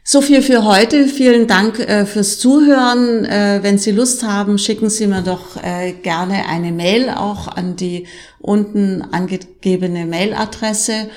So 0.03 0.21
viel 0.21 0.41
für 0.41 0.65
heute. 0.65 1.07
Vielen 1.07 1.47
Dank 1.47 1.79
äh, 1.79 2.05
fürs 2.05 2.37
Zuhören. 2.37 3.25
Äh, 3.25 3.59
wenn 3.61 3.77
Sie 3.77 3.91
Lust 3.91 4.23
haben, 4.23 4.57
schicken 4.57 4.89
Sie 4.89 5.07
mir 5.07 5.21
doch 5.21 5.61
äh, 5.61 5.93
gerne 5.93 6.47
eine 6.47 6.71
Mail 6.71 7.09
auch 7.09 7.47
an 7.47 7.75
die 7.77 8.07
unten 8.39 9.01
angegebene 9.01 10.05
Mailadresse. 10.05 11.09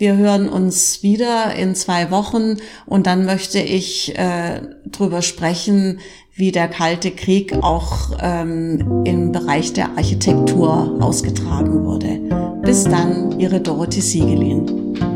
Wir 0.00 0.16
hören 0.16 0.48
uns 0.48 1.02
wieder 1.02 1.54
in 1.54 1.74
zwei 1.74 2.10
Wochen 2.10 2.56
und 2.86 3.06
dann 3.06 3.26
möchte 3.26 3.58
ich 3.58 4.16
äh, 4.18 4.62
drüber 4.86 5.20
sprechen, 5.20 5.98
wie 6.34 6.52
der 6.52 6.68
Kalte 6.68 7.10
Krieg 7.10 7.52
auch 7.62 8.16
ähm, 8.18 9.02
im 9.04 9.30
Bereich 9.30 9.74
der 9.74 9.98
Architektur 9.98 10.96
ausgetragen 11.02 11.84
wurde. 11.84 12.18
Bis 12.62 12.84
dann, 12.84 13.38
Ihre 13.38 13.60
Dorothee 13.60 14.00
Siegelin. 14.00 15.09